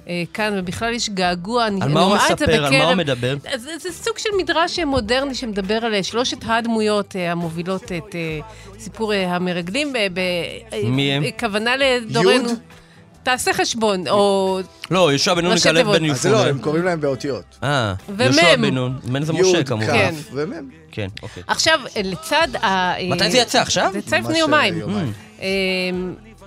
[0.09, 1.66] אה, כאן, ובכלל יש געגוע.
[1.66, 2.55] אני על אני מה הוא רואה את זה מספר?
[2.64, 3.37] על מה בקרב- הוא מדבר?
[3.53, 8.14] אז זה, זה סוג של מדרש מודרני שמדבר על אה, שלושת הדמויות אה, המובילות את
[8.14, 8.39] אה,
[8.78, 9.93] סיפור אה, המרגלים.
[9.93, 10.18] ב- ב-
[10.72, 11.22] אה, מי הם?
[11.41, 12.30] כוונה לדורנו.
[12.30, 12.59] יוד?
[13.24, 14.60] תעשה חשבון, או...
[14.90, 16.00] לא, יהושע בן נון, ראשי כלב תיבות.
[16.00, 16.50] בן אז זה לא, יפונה.
[16.50, 17.58] הם קוראים להם באותיות.
[17.62, 18.20] אה, ומם.
[18.20, 18.98] יהושע בן נון.
[19.04, 19.86] בן זה משה י', כמובן.
[19.86, 20.14] כן.
[20.14, 20.70] כ' ומ'.
[20.90, 21.42] כן, אוקיי.
[21.46, 22.94] עכשיו, לצד ה...
[23.10, 23.60] מתי זה יצא?
[23.60, 23.90] עכשיו?
[23.92, 24.52] זה יצא לפני ממש.
[24.52, 25.12] אה, יומיים.
[25.42, 25.46] אה,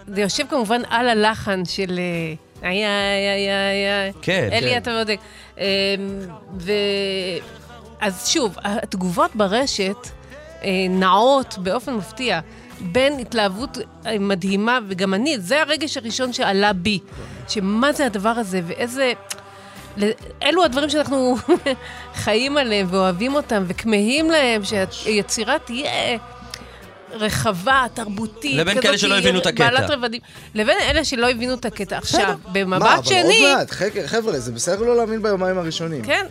[0.08, 2.00] זה יושב כמובן על הלחן של...
[2.00, 4.12] אה, איי, איי, איי, איי, איי.
[4.22, 4.78] כן, אלי, כן.
[4.78, 5.20] אתה בודק.
[5.60, 5.66] אה,
[6.60, 6.72] ו...
[8.00, 10.08] אז שוב, התגובות ברשת
[10.64, 12.40] אה, נעות באופן מפתיע
[12.82, 17.00] בין התלהבות אה, מדהימה, וגם אני, זה הרגש הראשון שעלה בי,
[17.48, 19.14] שמה זה הדבר הזה, ואיזה...
[20.44, 21.36] אלו הדברים שאנחנו
[22.24, 24.62] חיים עליהם ואוהבים אותם וכמהים להם,
[24.92, 26.18] שהיצירה תהיה
[27.12, 28.56] רחבה, תרבותית.
[28.56, 29.70] לבין כזאת כאלה שלא הבינו את הקטע.
[29.70, 30.20] בעלת רבדים.
[30.56, 31.98] לבין אלה שלא הבינו את הקטע.
[31.98, 33.46] עכשיו, מה, במבט אבל שני...
[33.46, 33.72] עוד מעט,
[34.06, 36.02] חבר'ה, זה בסדר לא להאמין ביומיים הראשונים.
[36.06, 36.26] כן.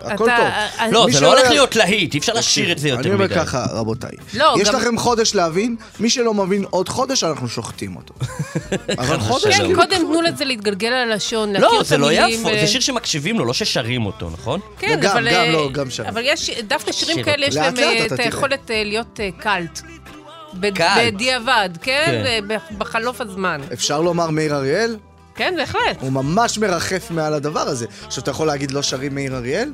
[0.00, 0.46] הכל אתה- טוב.
[0.46, 3.24] אה, לא, זה לא הולך להיות להיט, אי אפשר לשיר את זה יותר אני אומר
[3.24, 3.34] מדי.
[3.34, 4.10] ככה, רבותיי.
[4.34, 8.14] לא, יש גם- לכם חודש להבין, מי שלא מבין עוד חודש, אנחנו שוחטים אותו.
[8.98, 9.56] אבל חודש...
[9.56, 9.74] שלום.
[9.74, 12.40] כן, קודם תנו לזה להתגלגל על הלשון, להכיר לא, את זה לא המילים.
[12.40, 14.60] יפו, ו- זה שיר שמקשיבים לו, לא ששרים אותו, נכון?
[14.78, 15.28] כן, גם, אבל...
[15.28, 16.04] גם, אה, לא, גם שם.
[16.06, 18.18] אבל יש, דווקא שירים שיר כאלה, יש להם אה, את.
[18.18, 19.80] היכולת אה, להיות אה, קאלט.
[20.54, 21.14] בד- קאלט.
[21.14, 22.22] בדיעבד, כן?
[22.48, 22.56] כן.
[22.78, 23.60] בחלוף הזמן.
[23.72, 24.96] אפשר לומר מאיר אריאל?
[25.34, 25.96] כן, בהחלט.
[26.00, 27.86] הוא ממש מרחף מעל הדבר הזה.
[28.06, 29.72] עכשיו, אתה יכול להגיד לא שרים מאיר אריאל?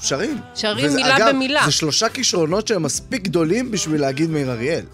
[0.00, 0.38] שרים.
[0.54, 1.62] שרים וזה- מילה אגב, במילה.
[1.64, 4.84] זה שלושה כישרונות שהם מספיק גדולים בשביל להגיד מאיר אריאל.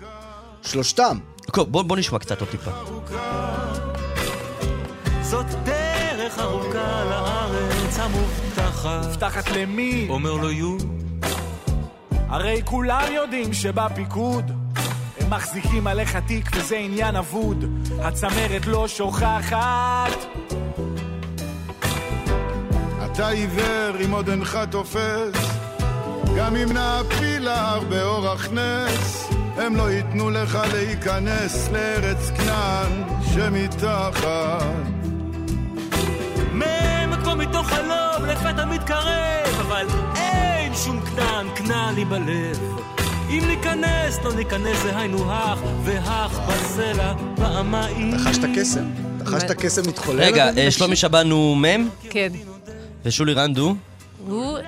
[0.62, 1.18] שלושתם.
[1.52, 2.70] טוב, בוא בוא נשמע קצת עוד טיפה.
[5.22, 9.04] זאת דרך ארוכה לארץ המובטחת.
[9.04, 10.06] מובטחת למי?
[10.10, 10.76] אומר לו יו,
[12.28, 14.50] הרי כולם יודעים שבפיקוד
[15.37, 17.64] מחזיקים עליך תיק וזה עניין אבוד.
[18.01, 20.12] הצמרת לא שוכחת.
[23.05, 25.61] אתה עיוור אם עוד אינך תופס,
[26.37, 33.03] גם אם נעפיל להר באורח נס, הם לא ייתנו לך להיכנס לארץ כנען
[33.35, 34.95] שמתחת.
[37.24, 42.93] כמו מתוך חלום לפתע מתקרב, אבל אין שום כנען, כנען לי בלב.
[43.39, 48.14] אם ניכנס, לא ניכנס, זה היינו הך, והך בסלע, פעמיים.
[48.14, 48.85] אתה חש את הקסם?
[49.16, 50.20] אתה חש את הקסם מתחולל?
[50.20, 50.51] רגע?
[50.57, 52.28] אה, שלומי שבן הוא מ' כן.
[53.05, 53.76] ושולי רנד הוא?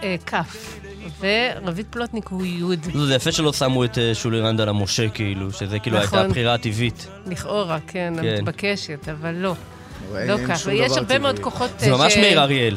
[0.03, 0.79] אה, כף,
[1.21, 5.53] ורביד פלוטניק הוא יוד, זה יפה שלא שמו את אה, שולי רנד על המשה כאילו,
[5.53, 6.27] שזה כאילו הייתה נכון.
[6.27, 7.07] הבחירה הטבעית.
[7.27, 8.29] לכאורה, כן, כן.
[8.29, 9.55] המתבקשת, אבל לא.
[10.12, 11.39] לא ככה, דבר הרבה מאוד.
[11.39, 11.71] כוחות...
[11.79, 12.77] זה ממש מאיר אריאל.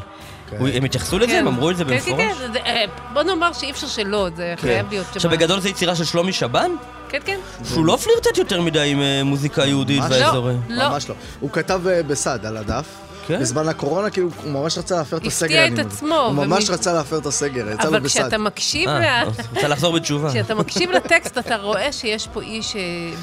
[0.57, 1.27] הוא- הם התייחסו לזה?
[1.27, 1.37] כן.
[1.39, 2.37] הם אמרו את זה כן, כן, במפורש?
[2.37, 5.11] כן, זה- אה, בוא נאמר שאי אפשר שלא, זה חייב להיות שם.
[5.15, 6.71] עכשיו בגדול זה יצירה של שלומי שבן?
[7.09, 7.39] כן, כן.
[7.65, 10.53] שהוא לא פלירטט יותר מדי עם אה, מוזיקה יהודית ממש והאזורי.
[10.69, 10.89] לא.
[10.89, 11.15] ממש לא.
[11.39, 12.85] הוא כתב אה, בסד על הדף.
[13.27, 13.39] כן?
[13.39, 15.57] בזמן הקורונה, כאילו, הוא ממש רצה להפר את הפתיע הסגר.
[15.63, 15.85] את אני מבין.
[15.87, 18.19] עצמו, הוא ממש ומי- רצה להפר את הסגר, יצא לו אבל בסד.
[18.19, 19.27] כשאתה מקשיב אה, ל...
[19.55, 20.29] רוצה לחזור בתשובה.
[20.29, 22.75] כשאתה מקשיב לטקסט, אתה רואה שיש פה איש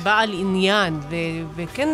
[0.02, 1.14] בעל עניין, ו-
[1.56, 1.88] וכן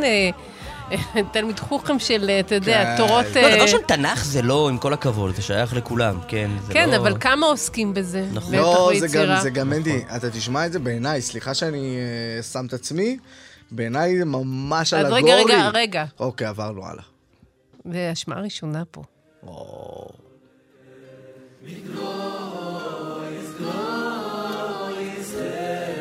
[1.33, 2.97] תלמיד חוכם של, אה, אתה יודע, כן.
[2.97, 3.27] תורות...
[3.35, 6.51] לא, אה, דבר ראשון, תנ"ך זה לא, עם כל הכבוד, זה שייך לכולם, כן.
[6.71, 8.27] כן, לא- אבל כמה עוסקים בזה?
[8.33, 8.55] נכון.
[8.55, 11.97] לא, זה גם, גם מנדי, אתה תשמע את זה בעיניי, סליחה שאני
[12.39, 13.17] אה, שם את עצמי,
[13.71, 15.33] בעיניי זה ממש אז אלגורי.
[15.33, 16.05] רגע, רגע, רגע.
[16.21, 17.03] אוקיי, עברנו הלאה.
[17.93, 19.03] זה השמעה ראשונה פה.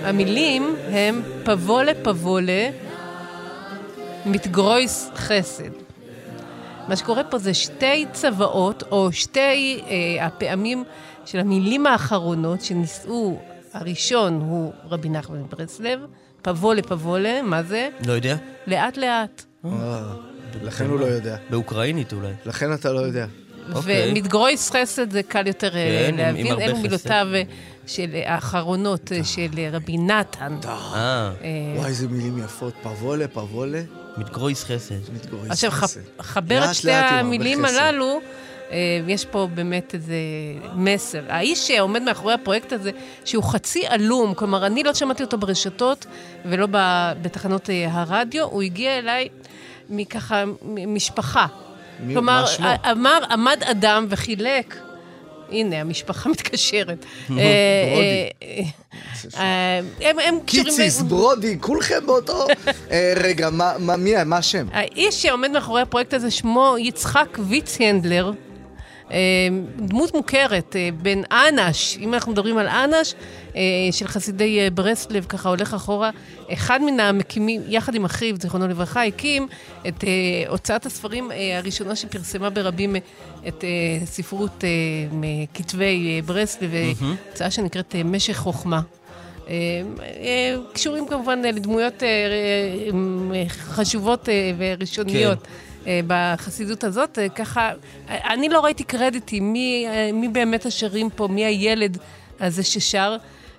[0.03, 2.69] המילים הם פבולה פבולה
[4.25, 5.71] מתגרויס חסד.
[6.87, 10.83] מה שקורה פה זה שתי צוואות, או שתי אה, הפעמים
[11.25, 13.39] של המילים האחרונות שנישאו,
[13.73, 15.99] הראשון הוא רבי נחמן מברסלב,
[16.41, 17.89] פבולה פבולה, מה זה?
[18.07, 18.35] לא יודע?
[18.67, 19.43] לאט לאט.
[19.65, 19.69] אה,
[20.61, 21.37] לכן הוא לא יודע.
[21.49, 22.33] באוקראינית אולי.
[22.45, 23.25] לכן אתה לא יודע.
[23.73, 24.11] אוקיי.
[24.11, 26.77] ומתגרויס חסד זה קל יותר אה, כן, להבין, אלו.
[26.77, 27.43] מילותיו אה,
[27.87, 30.57] של האחרונות של רבי נתן.
[30.63, 32.73] וואי, איזה מילים יפות.
[32.83, 33.81] פבולה, פבולה,
[34.17, 35.13] מתגרויס חסד.
[35.13, 35.99] מתגורס עכשיו, חסד.
[36.19, 37.65] חבר את שתי המילים.
[37.65, 38.19] הללו,
[38.71, 40.15] אה, יש פה באמת איזה
[40.75, 41.23] מסר.
[41.29, 42.91] האיש שעומד מאחורי הפרויקט הזה,
[43.25, 46.05] שהוא חצי עלום, כלומר, אני לא שמעתי אותו ברשתות
[46.45, 46.67] ולא
[47.21, 49.27] בתחנות אה, הרדיו, הוא הגיע אליי
[49.89, 50.43] מככה,
[50.87, 51.45] משפחה.
[51.99, 52.45] מי- כלומר,
[52.91, 54.75] אמר, עמד אדם וחילק.
[55.51, 57.05] הנה, המשפחה מתקשרת.
[57.29, 57.35] אה,
[57.91, 58.31] ברודי.
[58.43, 58.61] אה,
[59.39, 59.79] אה,
[60.09, 60.65] הם הם קשורים...
[60.75, 62.47] קיציס, ברודי, כולכם באותו...
[62.91, 64.67] אה, רגע, מה- מה- מי מה השם?
[64.71, 68.50] האיש שעומד מאחורי הפרויקט הזה שמו יצחק ויצהנדלר, אה,
[69.77, 73.13] דמות מוכרת, אה, בן אנש, אם אנחנו מדברים על אנש,
[73.55, 76.09] אה, של חסידי אה, ברסלב, ככה הולך אחורה,
[76.53, 79.47] אחד מן המקימים, יחד עם אחיו, זיכרונו לברכה, הקים
[79.87, 80.09] את אה,
[80.47, 83.01] הוצאת הספרים אה, הראשונה שפרסמה ברבים אה,
[83.47, 84.69] את אה, ספרות אה,
[85.11, 86.91] מכתבי אה, ברסלב, אה,
[87.29, 88.81] הוצאה שנקראת אה, משך חוכמה.
[89.47, 89.53] אה,
[89.99, 95.37] אה, קשורים כמובן אה, לדמויות אה, אה, חשובות אה, וראשוניות.
[95.45, 95.70] אה,
[96.07, 97.71] בחסידות הזאת, אה, ככה,
[98.09, 101.97] אה, אני לא ראיתי קרדיטים, מי, אה, מי באמת השרים פה, מי הילד
[102.39, 103.17] הזה ששר,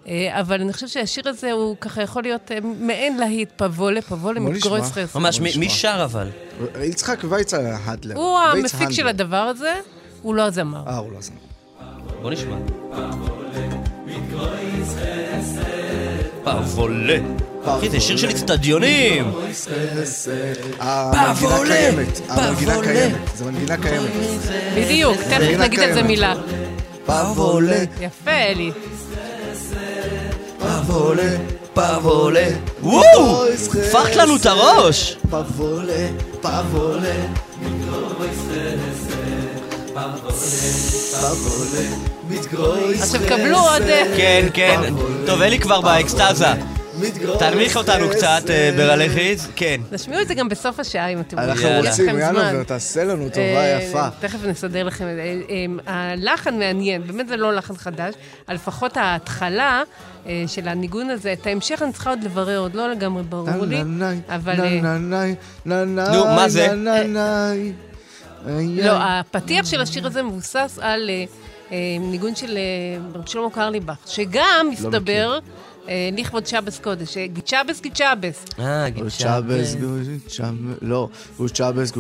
[0.09, 4.41] אה, אבל אני חושבת שהשיר הזה הוא ככה יכול להיות אה, מעין להיט, פבולה, פבולה,
[4.41, 4.83] נשמע.
[4.83, 5.19] חסד.
[5.19, 5.69] ממש, מי-.
[5.69, 6.29] שר אבל?
[6.83, 8.17] יצחק וייצה הדלר.
[8.17, 9.09] הוא וייץ המפיק של.
[9.09, 9.75] הדבר הזה,
[10.23, 10.83] הוא לא הזמר.
[10.87, 11.37] אה, הוא לא זמר.
[12.23, 12.57] בוא נשמע.
[16.45, 17.19] פבולה.
[17.65, 19.33] אחי, זה שיר של אצטדיונים!
[20.79, 22.93] המנגינה פבולה, קיימת, המנגינה פבולה.
[22.93, 24.11] קיימת, זו מנגינה קיימת.
[24.77, 26.03] בדיוק, תכף נגיד על זה.
[26.03, 26.35] מילה.
[27.07, 28.71] פבולה, יפה, אלי.
[30.59, 31.37] פבולה,
[31.75, 32.49] פבולה.
[32.83, 33.45] וואו!
[33.89, 35.17] הפכת לנו את הראש!
[35.31, 36.09] פבולה,
[36.41, 36.63] פבולה.
[36.71, 37.15] פבולה,
[37.63, 38.39] מתגרויס
[43.01, 43.83] עכשיו קבלו עוד...
[43.83, 44.81] אה, כן, כן.
[45.27, 46.47] טוב, אלי כבר באקסטזה.
[47.39, 49.47] תנמיך אותנו קצת, אה, ברלי חיץ.
[49.57, 49.81] כן.
[49.91, 51.91] תשמיעו את זה גם בסוף השעה אם אתם אנחנו יאללה.
[51.91, 52.61] רוצים, לכם יאללה.
[52.61, 54.09] ותעשה לנו טובה אה, יפה.
[54.21, 55.21] תכף נסדר לכם את זה.
[55.21, 58.15] אה, אה, הלחן מעניין, באמת זה לא לחן חדש,
[58.49, 59.83] אבל לפחות ההתחלה
[60.27, 63.83] אה, של הניגון הזה, את ההמשך אני צריכה עוד לברר, עוד לא לגמרי ברור לי,
[64.29, 64.61] אבל...
[64.61, 66.69] אה, נו, מה זה?
[68.83, 71.25] לא, הפתיח של השיר הזה מבוסס על אה, אה,
[72.01, 72.63] ניגון של אה,
[73.15, 75.39] רב שלמה קרליבך, שגם, מסתבר,
[75.89, 78.45] אה, לכבוד שבס קודש, אה, גיצ'אבס גיצ'אבס.
[78.59, 79.77] אה, שבס,
[80.83, 81.09] לא,
[81.39, 81.93] גוד שבס.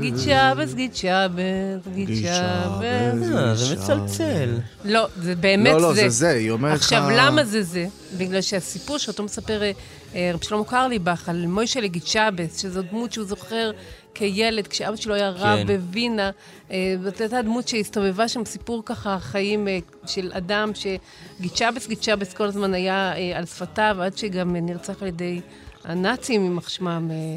[0.00, 2.82] גיצ'אבס, גיצ'אבס, גיצ'אבס.
[2.82, 4.58] אה, זה מצלצל.
[4.84, 6.02] לא, זה באמת לא, זה.
[6.02, 6.82] לא, זה זה, היא אומרת לך...
[6.82, 7.86] עכשיו, למה זה זה?
[8.18, 9.72] בגלל שהסיפור שאותו מספר אה,
[10.14, 13.70] אה, רב שלמה קרליבך על מוישה לגיצ'אבס, שזו דמות שהוא זוכר
[14.14, 15.66] כילד, כשאבא שלו היה רב כן.
[15.66, 16.30] בווינה,
[16.70, 22.44] אה, זאת הייתה דמות שהסתובבה שם, סיפור ככה חיים אה, של אדם שגיצ'אבס, גיצ'אבס כל
[22.44, 25.40] הזמן היה אה, על שפתיו, עד שגם נרצח על ידי
[25.84, 27.36] הנאצים, יימח שמם, אה,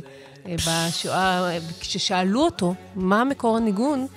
[0.52, 1.50] אה, בשואה.
[1.50, 4.08] אה, כששאלו אותו מה מקור הניגון,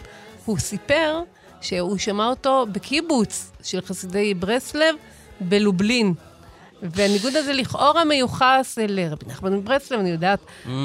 [0.45, 1.21] הוא סיפר
[1.61, 4.95] שהוא שמע אותו בקיבוץ של חסידי ברסלב
[5.41, 6.15] בלובלין.
[6.83, 10.39] והניגוד הזה לכאורה מיוחס לרבי נחמן מברסלב, אני יודעת,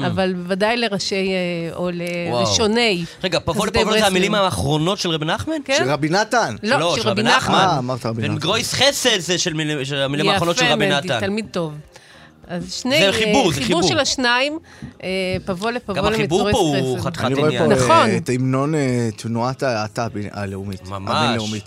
[0.06, 1.90] אבל בוודאי לראשי, אה, או.
[1.92, 3.04] לראשוני.
[3.24, 4.06] רגע, פבולה חסידי פבולה זה.
[4.06, 5.54] המילים האחרונות של רבי נחמן?
[5.64, 5.76] כן?
[5.78, 6.56] של רבי נתן.
[6.62, 7.66] לא, של רבי אה, נחמן.
[7.78, 8.36] אמרת רבי נחמן.
[8.36, 11.20] וגרויס חסד זה של מילים- של המילים האחרונות של רבי יפה, נתן.
[11.20, 11.72] תלמיד טוב.
[12.48, 12.98] אז שני...
[13.00, 13.82] זה חיבור, זה חיבור חיבור.
[13.82, 14.58] של השניים,
[15.02, 15.08] אה,
[15.44, 16.98] פבולה, גם פבולה החיבור פה הוא.
[17.00, 17.68] חתיכת אני רואה עניין.
[17.68, 17.90] פה נכון.
[18.10, 20.88] אה, את המנון אה, תנועת ההאטה הבין- הלאומית.
[20.88, 21.14] ממש.
[21.16, 21.64] הבינלאומית.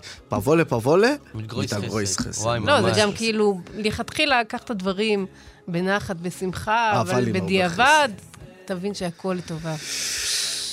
[1.33, 2.29] מתגרויס חסד.
[2.29, 2.41] חסד.
[2.43, 2.97] וואי, לא, זה ממש.
[2.97, 5.25] גם כאילו, לכתחילה לקח את הדברים
[5.67, 8.09] בנחת, בשמחה, אבל בדיעבד,
[8.65, 9.75] תבין שהכל לטובה.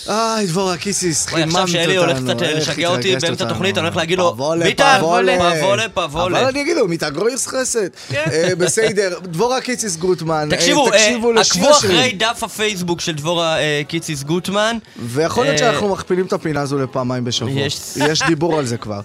[0.09, 1.69] איי, דבורה קיסיס, חיממת עכשיו אותנו.
[1.69, 3.45] שאלי הולך קצת לשגע אותי באמצע.
[3.45, 5.39] התוכנית, אני הולך להגיד לו, ביטן, פבולה.
[5.61, 6.41] פבולה, פבולה.
[6.41, 7.89] אבל אני אגיד לו, מתאגרויס חסד.
[8.15, 10.49] אה, בסדר, דבורה קיציס גוטמן.
[10.53, 11.71] אה, תקשיבו, אה, עקבו.
[11.71, 14.79] אחרי דף הפייסבוק של דבורה אה, קיציס גוטמן.
[15.07, 17.61] ויכול להיות אה, שאנחנו מכפילים את הפינה הזו לפעמיים בשבוע.
[17.61, 17.81] יש.
[17.97, 19.01] יש דיבור על זה כבר.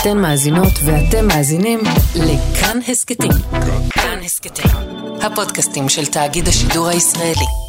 [0.00, 1.80] אתן מאזינות ואתם מאזינים
[2.14, 3.32] לכאן הסכתים.
[3.90, 4.70] כאן הסכתים,
[5.22, 7.65] הפודקאסטים של תאגיד השידור הישראלי.